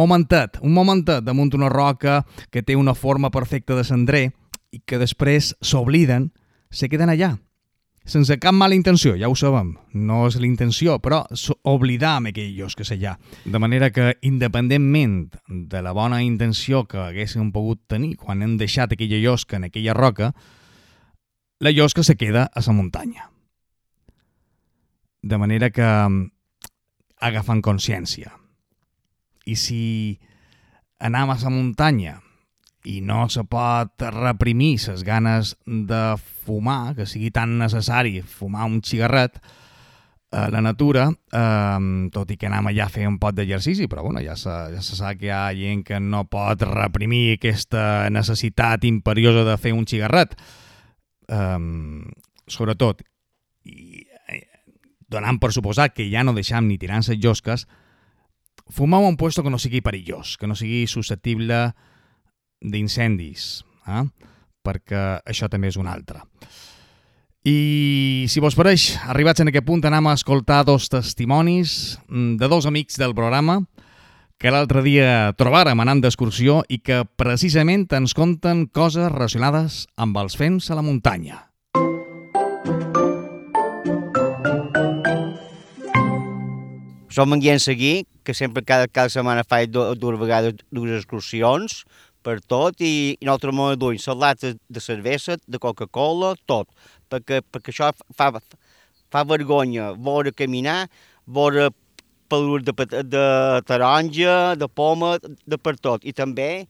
momentet, 0.00 0.62
un 0.64 0.72
momentet 0.72 1.28
damunt 1.28 1.52
una 1.60 1.68
roca 1.68 2.22
que 2.48 2.64
té 2.64 2.72
una 2.72 2.96
forma 2.96 3.28
perfecta 3.28 3.76
de 3.76 3.84
cendrer 3.84 4.30
i 4.72 4.80
que 4.80 4.96
després 4.96 5.52
s'obliden, 5.60 6.30
se 6.72 6.88
queden 6.88 7.12
allà 7.12 7.34
sense 8.04 8.38
cap 8.42 8.54
mala 8.54 8.74
intenció, 8.74 9.14
ja 9.18 9.28
ho 9.30 9.36
sabem, 9.38 9.76
no 9.94 10.24
és 10.26 10.38
la 10.40 10.48
intenció, 10.48 10.98
però 11.02 11.22
oblidam 11.68 12.26
aquells 12.30 12.74
que 12.78 12.86
s'allà. 12.86 13.14
De 13.44 13.60
manera 13.62 13.92
que, 13.94 14.16
independentment 14.26 15.36
de 15.48 15.82
la 15.82 15.94
bona 15.94 16.22
intenció 16.22 16.84
que 16.90 16.98
haguéssim 16.98 17.52
pogut 17.54 17.84
tenir 17.86 18.16
quan 18.16 18.42
hem 18.42 18.56
deixat 18.58 18.92
aquella 18.92 19.20
llosca 19.22 19.60
en 19.60 19.68
aquella 19.70 19.94
roca, 19.94 20.32
la 21.62 21.70
llosca 21.70 22.02
se 22.02 22.16
queda 22.16 22.48
a 22.52 22.62
la 22.66 22.72
muntanya. 22.74 23.30
De 25.22 25.38
manera 25.38 25.70
que 25.70 25.86
agafant 27.22 27.62
consciència. 27.62 28.32
I 29.46 29.54
si 29.54 30.18
anam 30.98 31.30
a 31.30 31.38
la 31.38 31.50
muntanya 31.50 32.18
i 32.84 33.00
no 33.00 33.28
se 33.30 33.44
pot 33.46 34.02
reprimir 34.10 34.76
les 34.88 35.02
ganes 35.06 35.56
de 35.66 36.02
fumar, 36.44 36.94
que 36.96 37.06
sigui 37.06 37.30
tan 37.30 37.58
necessari 37.60 38.22
fumar 38.22 38.66
un 38.66 38.80
cigarret 38.82 39.38
a 40.32 40.48
la 40.48 40.62
natura, 40.64 41.10
eh, 41.12 42.08
tot 42.10 42.30
i 42.32 42.38
que 42.40 42.48
anem 42.48 42.70
allà 42.70 42.86
a 42.86 42.92
fer 42.92 43.04
un 43.06 43.18
pot 43.20 43.36
d'exercici, 43.36 43.86
però 43.86 44.02
bueno, 44.06 44.22
ja 44.24 44.34
se, 44.40 44.54
ja 44.72 44.80
se 44.80 44.96
sap 44.96 45.20
que 45.20 45.28
hi 45.28 45.34
ha 45.34 45.52
gent 45.52 45.84
que 45.84 46.00
no 46.00 46.24
pot 46.24 46.64
reprimir 46.64 47.36
aquesta 47.36 48.08
necessitat 48.10 48.88
imperiosa 48.88 49.44
de 49.44 49.58
fer 49.60 49.74
un 49.76 49.84
cigarret. 49.86 50.32
Eh, 51.28 51.60
sobretot, 52.48 53.04
i, 53.68 54.06
eh, 54.32 54.42
donant 55.12 55.38
per 55.38 55.52
suposat 55.52 55.92
que 55.94 56.08
ja 56.08 56.24
no 56.24 56.32
deixam 56.32 56.66
ni 56.66 56.80
tirant 56.80 57.04
les 57.04 57.20
llosques, 57.20 57.68
fumar 58.72 59.04
un 59.04 59.18
puesto 59.20 59.44
que 59.44 59.52
no 59.52 59.60
sigui 59.60 59.84
perillós, 59.84 60.38
que 60.40 60.48
no 60.48 60.56
sigui 60.56 60.86
susceptible 60.88 61.54
a 61.54 61.91
d'incendis, 62.62 63.62
eh? 63.90 64.04
perquè 64.62 65.02
això 65.26 65.50
també 65.50 65.72
és 65.72 65.78
un 65.80 65.90
altre. 65.90 66.22
I 67.42 68.26
si 68.30 68.38
vos 68.38 68.54
pareix, 68.54 68.92
arribats 69.10 69.42
en 69.42 69.50
aquest 69.50 69.66
punt, 69.66 69.82
anem 69.82 70.06
a 70.06 70.14
escoltar 70.14 70.60
dos 70.62 70.86
testimonis 70.92 71.98
mm, 72.06 72.36
de 72.38 72.48
dos 72.48 72.68
amics 72.70 73.00
del 73.02 73.16
programa 73.18 73.64
que 74.38 74.50
l'altre 74.50 74.82
dia 74.82 75.32
trobàrem 75.38 75.78
anant 75.82 76.00
d'excursió 76.02 76.60
i 76.70 76.78
que 76.82 77.04
precisament 77.18 77.88
ens 77.94 78.14
conten 78.14 78.68
coses 78.70 79.10
relacionades 79.10 79.84
amb 79.94 80.18
els 80.22 80.38
fems 80.38 80.70
a 80.70 80.78
la 80.78 80.82
muntanya. 80.86 81.48
Som 87.12 87.34
en 87.34 87.42
Guillem 87.42 87.60
Seguí, 87.60 88.06
que 88.24 88.34
sempre 88.34 88.62
cada, 88.64 88.86
cada 88.88 89.10
setmana 89.12 89.44
faig 89.44 89.70
dues 89.70 90.18
vegades 90.18 90.62
dues 90.70 90.94
excursions 90.96 91.82
per 92.22 92.38
tot 92.40 92.80
i, 92.80 93.16
i 93.18 93.26
nosaltres 93.26 93.54
ens 93.54 93.80
duim 93.82 93.98
les 93.98 94.20
lates 94.24 94.56
de 94.68 94.80
cervesa, 94.82 95.36
de 95.46 95.60
Coca-Cola, 95.62 96.34
tot, 96.46 96.68
perquè, 97.12 97.42
perquè 97.42 97.74
això 97.74 97.90
fa, 98.16 98.30
fa 99.12 99.24
vergonya 99.28 99.92
veure 99.98 100.32
caminar, 100.32 100.86
veure 101.26 101.70
pelur 102.32 102.62
de, 102.64 102.72
de 103.04 103.26
taronja, 103.68 104.54
de 104.56 104.68
poma, 104.68 105.18
de 105.20 105.58
per 105.60 105.76
tot. 105.76 106.04
I 106.04 106.16
també 106.16 106.66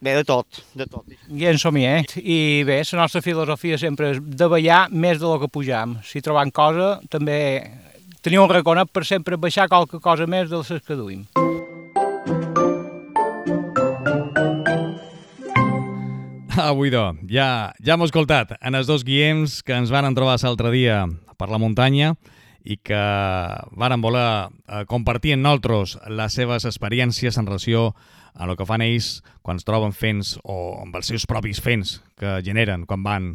Bé, 0.00 0.16
de 0.16 0.24
tot, 0.26 0.64
de 0.74 0.82
tot. 0.90 1.06
I 1.30 1.46
en 1.46 1.60
som 1.62 1.76
eh? 1.78 2.02
I 2.18 2.64
bé, 2.66 2.80
la 2.90 3.04
nostra 3.04 3.22
filosofia 3.22 3.78
sempre 3.78 4.10
és 4.16 4.18
de 4.18 4.48
ballar 4.50 4.88
més 4.90 5.20
de 5.22 5.26
lo 5.28 5.38
que 5.38 5.46
pujam. 5.46 6.00
Si 6.02 6.20
trobam 6.20 6.50
cosa, 6.50 6.96
també 7.08 7.38
teniu 8.18 8.42
un 8.42 8.50
reconet 8.50 8.90
per 8.90 9.06
sempre 9.06 9.38
baixar 9.38 9.70
qualque 9.70 10.02
cosa 10.02 10.26
més 10.26 10.50
de 10.50 10.58
les 10.58 10.82
que 10.82 10.98
duim. 10.98 11.26
Avui, 16.70 16.88
do, 16.88 17.10
ja, 17.28 17.74
ja 17.84 17.94
hem 17.94 18.04
escoltat 18.06 18.54
en 18.64 18.76
els 18.78 18.88
dos 18.88 19.02
guiems 19.04 19.58
que 19.66 19.74
ens 19.76 19.90
van 19.92 20.08
trobar 20.16 20.38
l'altre 20.40 20.70
dia 20.72 21.02
per 21.36 21.50
la 21.52 21.58
muntanya 21.60 22.14
i 22.64 22.78
que 22.80 23.00
varen 23.76 24.00
voler 24.00 24.48
eh, 24.48 24.84
compartir 24.88 25.34
amb 25.36 25.44
nosaltres 25.44 25.98
les 26.08 26.38
seves 26.38 26.64
experiències 26.64 27.36
en 27.36 27.46
relació 27.46 27.92
a 28.32 28.48
el 28.48 28.56
que 28.56 28.64
fan 28.64 28.84
ells 28.86 29.20
quan 29.44 29.60
es 29.60 29.68
troben 29.68 29.92
fents 29.92 30.36
o 30.44 30.78
amb 30.80 30.96
els 30.96 31.12
seus 31.12 31.28
propis 31.28 31.60
fents 31.60 31.98
que 32.16 32.38
generen 32.46 32.86
quan 32.88 33.04
van, 33.04 33.30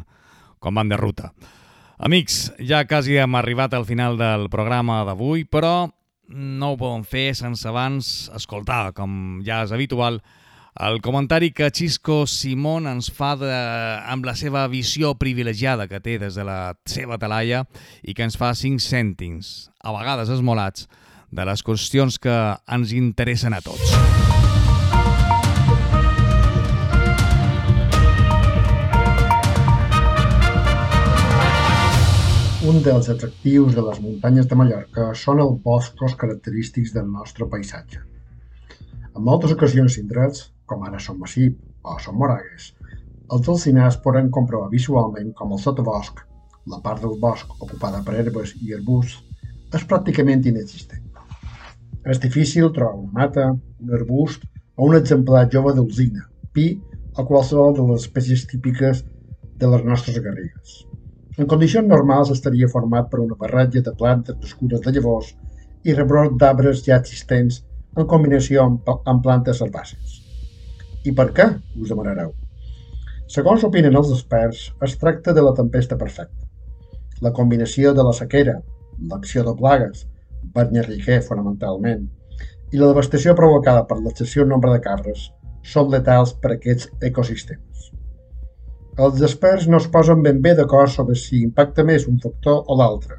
quan 0.58 0.74
van 0.74 0.90
de 0.90 0.98
ruta. 0.98 1.30
Amics, 2.02 2.50
ja 2.58 2.82
quasi 2.90 3.20
hem 3.22 3.38
arribat 3.38 3.74
al 3.74 3.86
final 3.86 4.18
del 4.18 4.48
programa 4.50 5.04
d'avui, 5.06 5.46
però 5.46 5.92
no 6.26 6.74
ho 6.74 6.78
podem 6.80 7.06
fer 7.06 7.30
sense 7.38 7.68
abans 7.70 8.32
escoltar, 8.34 8.90
com 8.98 9.44
ja 9.46 9.62
és 9.62 9.70
habitual, 9.70 10.18
el 10.80 11.02
comentari 11.02 11.52
que 11.52 11.68
Xisco 11.70 12.26
Simón 12.26 12.86
ens 12.88 13.10
fa 13.12 13.34
de, 13.36 13.52
amb 14.08 14.24
la 14.24 14.32
seva 14.38 14.64
visió 14.72 15.12
privilegiada 15.20 15.84
que 15.88 16.00
té 16.00 16.16
des 16.18 16.38
de 16.38 16.46
la 16.48 16.72
seva 16.88 17.18
talaia 17.20 17.66
i 18.02 18.14
que 18.16 18.24
ens 18.24 18.38
fa 18.40 18.54
cinc 18.56 18.80
cèntims, 18.80 19.68
a 19.84 19.92
vegades 19.92 20.32
esmolats, 20.32 20.88
de 21.30 21.44
les 21.44 21.62
qüestions 21.64 22.16
que 22.18 22.36
ens 22.72 22.94
interessen 22.96 23.52
a 23.52 23.60
tots. 23.60 23.92
Un 32.62 32.80
dels 32.80 33.10
atractius 33.12 33.74
de 33.76 33.84
les 33.84 34.00
muntanyes 34.00 34.48
de 34.48 34.56
Mallorca 34.56 35.10
són 35.18 35.42
els 35.44 35.60
boscos 35.60 36.16
característics 36.16 36.94
del 36.96 37.12
nostre 37.12 37.48
paisatge. 37.50 38.00
En 39.12 39.24
moltes 39.26 39.52
ocasions 39.52 39.98
indrets 40.00 40.51
com 40.72 40.84
ara 40.88 41.00
Son 41.04 41.18
Massip 41.20 41.58
o 41.84 41.98
Son 42.00 42.16
Moragues, 42.16 42.72
els 43.32 43.48
alcinars 43.48 43.98
poden 44.04 44.30
comprovar 44.36 44.70
visualment 44.72 45.32
com 45.36 45.52
el 45.56 45.60
sotabosc, 45.60 46.20
la 46.72 46.80
part 46.84 47.02
del 47.04 47.18
bosc 47.20 47.50
ocupada 47.64 48.00
per 48.06 48.16
herbes 48.20 48.54
i 48.60 48.74
arbusts, 48.76 49.18
és 49.76 49.84
pràcticament 49.88 50.44
inexistent. 50.48 51.04
És 52.12 52.20
difícil 52.22 52.72
trobar 52.76 52.98
una 52.98 53.12
mata, 53.20 53.44
un 53.82 53.92
arbust 53.98 54.44
o 54.76 54.88
un 54.88 54.96
exemplar 54.98 55.44
jove 55.54 55.74
d'alzina, 55.76 56.24
pi 56.52 56.66
o 57.16 57.26
qualsevol 57.28 57.76
de 57.76 57.86
les 57.90 58.06
espècies 58.06 58.46
típiques 58.50 59.04
de 59.60 59.70
les 59.74 59.84
nostres 59.88 60.18
garrigues. 60.24 60.80
En 61.38 61.48
condicions 61.48 61.88
normals 61.88 62.32
estaria 62.34 62.68
format 62.72 63.08
per 63.12 63.20
una 63.24 63.38
barratge 63.44 63.84
de 63.84 63.94
plantes 64.00 64.40
nascudes 64.40 64.82
de 64.84 64.96
llavors 64.96 65.32
i 65.84 65.94
rebrot 65.96 66.36
d'arbres 66.40 66.84
ja 66.88 66.98
existents 67.00 67.62
en 67.96 68.08
combinació 68.08 68.66
amb 68.66 69.24
plantes 69.24 69.64
herbàcies. 69.64 70.21
I 71.02 71.12
per 71.18 71.32
què, 71.34 71.48
us 71.82 71.90
demanareu? 71.90 72.30
Segons 73.34 73.64
opinen 73.66 73.96
els 73.98 74.10
experts, 74.14 74.68
es 74.86 74.92
tracta 75.00 75.32
de 75.34 75.42
la 75.42 75.54
tempesta 75.58 75.96
perfecta. 75.98 76.46
La 77.26 77.32
combinació 77.34 77.90
de 77.96 78.04
la 78.06 78.12
sequera, 78.14 78.54
l'acció 79.10 79.42
de 79.46 79.54
plagues, 79.58 80.04
banyarriquer 80.54 81.18
fonamentalment, 81.26 82.04
i 82.72 82.78
la 82.78 82.90
devastació 82.92 83.34
provocada 83.38 83.82
per 83.88 83.98
l'excessiu 83.98 84.46
nombre 84.46 84.70
de 84.74 84.82
cabres 84.84 85.24
són 85.72 85.90
letals 85.90 86.34
per 86.42 86.52
a 86.52 86.56
aquests 86.58 86.90
ecosistemes. 87.10 87.90
Els 89.02 89.24
experts 89.26 89.66
no 89.72 89.80
es 89.82 89.88
posen 89.90 90.22
ben 90.22 90.38
bé 90.44 90.54
d'acord 90.58 90.92
sobre 90.94 91.16
si 91.18 91.42
impacta 91.42 91.82
més 91.88 92.06
un 92.12 92.20
factor 92.22 92.62
o 92.68 92.76
l'altre, 92.78 93.18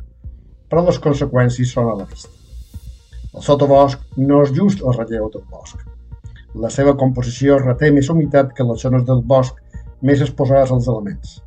però 0.70 0.86
les 0.88 1.02
conseqüències 1.04 1.76
són 1.76 1.92
a 1.92 1.98
la 2.00 2.08
vista. 2.08 2.32
El 3.34 3.44
sotobosc 3.44 4.00
no 4.22 4.44
és 4.46 4.56
just 4.56 4.86
el 4.86 4.96
relleu 5.00 5.28
del 5.34 5.44
bosc, 5.50 5.84
la 6.62 6.70
seva 6.70 6.94
composició 6.98 7.58
reté 7.60 7.90
més 7.92 8.10
humitat 8.14 8.54
que 8.58 8.66
les 8.68 8.82
zones 8.86 9.06
del 9.08 9.24
bosc 9.34 9.58
més 10.02 10.22
exposades 10.22 10.72
als 10.72 10.88
elements. 10.92 11.40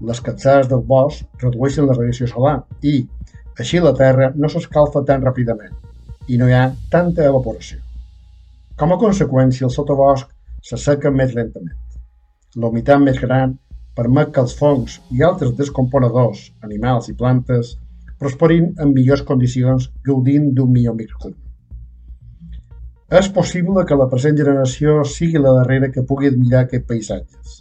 Les 0.00 0.20
capçades 0.26 0.68
del 0.70 0.82
bosc 0.92 1.44
redueixen 1.44 1.86
la 1.86 1.94
radiació 1.94 2.26
solar 2.30 2.56
i, 2.82 3.04
així 3.60 3.80
la 3.84 3.94
Terra 3.96 4.30
no 4.34 4.48
s'escalfa 4.48 5.04
tan 5.06 5.22
ràpidament 5.26 5.76
i 6.28 6.38
no 6.40 6.48
hi 6.48 6.56
ha 6.56 6.70
tanta 6.90 7.26
evaporació. 7.28 7.78
Com 8.80 8.94
a 8.94 8.98
conseqüència, 9.02 9.66
el 9.66 9.74
sotobosc 9.74 10.30
s'asseca 10.64 11.12
més 11.12 11.34
lentament. 11.36 11.76
La 12.56 12.70
humitat 12.70 13.02
més 13.02 13.20
gran 13.20 13.58
permet 13.98 14.32
que 14.34 14.42
els 14.44 14.56
fongs 14.56 14.98
i 15.12 15.22
altres 15.26 15.52
descomponedors, 15.58 16.48
animals 16.66 17.10
i 17.12 17.16
plantes, 17.20 17.76
prosperin 18.20 18.72
en 18.80 18.94
millors 18.96 19.22
condicions 19.28 19.90
gaudint 20.06 20.50
d'un 20.56 20.72
millor 20.72 20.96
microclim. 20.96 21.39
És 23.10 23.26
possible 23.34 23.82
que 23.86 23.96
la 23.98 24.06
present 24.10 24.36
generació 24.38 25.00
sigui 25.02 25.40
la 25.42 25.50
darrera 25.56 25.88
que 25.90 26.04
pugui 26.06 26.28
admirar 26.30 26.60
aquests 26.62 26.86
paisatges. 26.86 27.54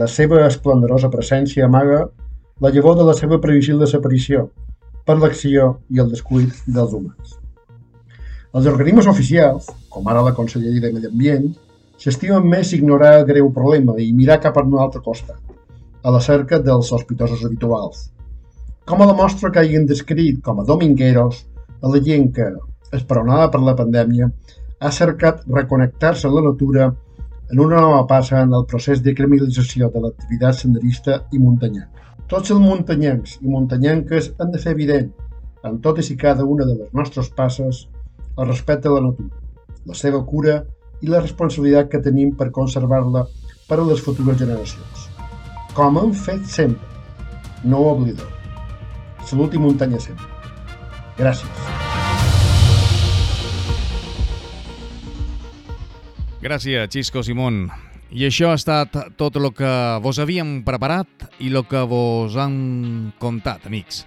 La 0.00 0.08
seva 0.10 0.40
esplendorosa 0.48 1.10
presència 1.12 1.68
amaga 1.68 2.00
la 2.64 2.72
llavor 2.74 2.96
de 2.98 3.04
la 3.06 3.14
seva 3.14 3.38
previsible 3.44 3.84
desaparició 3.84 4.48
per 5.06 5.14
l'acció 5.20 5.68
i 5.94 6.02
el 6.02 6.10
descuit 6.10 6.58
dels 6.66 6.96
humans. 6.98 7.36
Els 8.58 8.66
organismes 8.66 9.06
oficials, 9.06 9.68
com 9.94 10.10
ara 10.10 10.24
la 10.26 10.34
Conselleria 10.34 10.82
de 10.82 10.90
Medi 10.96 11.06
Ambient, 11.12 11.52
s'estimen 12.02 12.50
més 12.50 12.72
ignorar 12.74 13.12
el 13.20 13.28
greu 13.28 13.52
problema 13.54 13.94
i 14.02 14.10
mirar 14.12 14.40
cap 14.42 14.58
a 14.58 14.64
un 14.66 14.74
altre 14.82 15.04
costat, 15.06 15.38
a 16.02 16.10
la 16.10 16.24
cerca 16.24 16.58
dels 16.58 16.90
sospitosos 16.90 17.46
habituals. 17.46 18.08
Com 18.90 19.06
a 19.06 19.06
demostra 19.12 19.52
que 19.54 19.62
hagin 19.62 19.86
descrit 19.86 20.42
com 20.42 20.58
a 20.58 20.66
domingueros 20.66 21.44
a 21.78 21.94
la 21.94 22.02
gent 22.02 22.32
que, 22.34 22.50
esperonada 22.92 23.50
per 23.52 23.60
la 23.60 23.76
pandèmia, 23.78 24.30
ha 24.80 24.90
cercat 24.94 25.44
reconnectar-se 25.48 26.28
amb 26.28 26.38
la 26.38 26.46
natura 26.50 26.88
en 27.50 27.60
una 27.60 27.80
nova 27.80 28.06
passa 28.06 28.42
en 28.42 28.52
el 28.52 28.66
procés 28.68 29.02
de 29.02 29.14
criminalització 29.16 29.88
de 29.92 30.02
l'activitat 30.04 30.58
senderista 30.58 31.22
i 31.32 31.40
muntanyenca. 31.40 32.04
Tots 32.28 32.52
els 32.52 32.60
muntanyencs 32.60 33.38
i 33.40 33.48
muntanyenques 33.48 34.34
han 34.38 34.52
de 34.52 34.60
fer 34.60 34.74
evident, 34.76 35.08
en 35.64 35.78
totes 35.84 36.10
i 36.12 36.16
cada 36.16 36.44
una 36.44 36.66
de 36.68 36.74
les 36.76 36.92
nostres 36.92 37.30
passes, 37.38 37.86
el 38.36 38.46
respecte 38.46 38.88
a 38.88 38.92
la 38.92 39.06
natura, 39.08 39.40
la 39.88 39.96
seva 39.96 40.20
cura 40.24 40.60
i 41.00 41.08
la 41.08 41.22
responsabilitat 41.24 41.88
que 41.92 42.02
tenim 42.04 42.36
per 42.36 42.50
conservar-la 42.52 43.24
per 43.68 43.80
a 43.80 43.88
les 43.88 44.04
futures 44.04 44.38
generacions. 44.38 45.08
Com 45.74 45.98
hem 46.02 46.12
fet 46.12 46.44
sempre. 46.52 46.84
No 47.64 47.82
ho 47.82 47.90
oblideu. 47.96 48.28
Salut 49.24 49.54
i 49.54 49.64
muntanya 49.64 50.00
sempre. 50.04 50.32
Gràcies. 51.18 51.77
Gràcies, 56.40 56.86
Xisco 56.92 57.24
Simón. 57.26 57.66
I 58.14 58.28
això 58.28 58.52
ha 58.52 58.56
estat 58.56 58.94
tot 59.18 59.36
el 59.36 59.50
que 59.52 59.70
vos 60.00 60.20
havíem 60.22 60.62
preparat 60.64 61.26
i 61.42 61.50
el 61.50 61.64
que 61.66 61.82
vos 61.82 62.36
han 62.38 63.10
contat, 63.18 63.66
amics. 63.66 64.04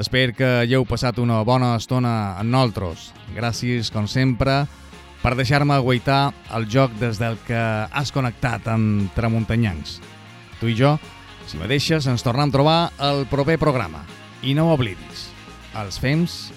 Espero 0.00 0.32
que 0.34 0.48
hagueu 0.64 0.86
passat 0.88 1.20
una 1.22 1.42
bona 1.46 1.74
estona 1.76 2.34
amb 2.40 2.50
nosaltres. 2.50 3.12
Gràcies, 3.36 3.92
com 3.92 4.08
sempre, 4.08 4.64
per 5.22 5.34
deixar-me 5.36 5.76
agüitar 5.76 6.32
el 6.56 6.66
joc 6.72 6.96
des 6.98 7.20
del 7.20 7.36
que 7.46 7.60
has 7.60 8.10
connectat 8.16 8.66
amb 8.72 9.12
Tramuntanyancs. 9.14 10.00
Tu 10.58 10.72
i 10.72 10.78
jo, 10.78 10.96
si 11.46 11.60
me 11.60 11.68
deixes, 11.70 12.08
ens 12.08 12.24
tornem 12.24 12.48
a 12.48 12.56
trobar 12.56 12.78
al 12.98 13.26
proper 13.30 13.60
programa. 13.60 14.02
I 14.42 14.56
no 14.56 14.70
ho 14.70 14.74
oblidis, 14.74 15.28
els 15.76 16.00
fems 16.00 16.48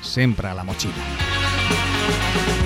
sempre 0.00 0.48
a 0.48 0.56
la 0.56 0.64
motxilla. 0.64 2.57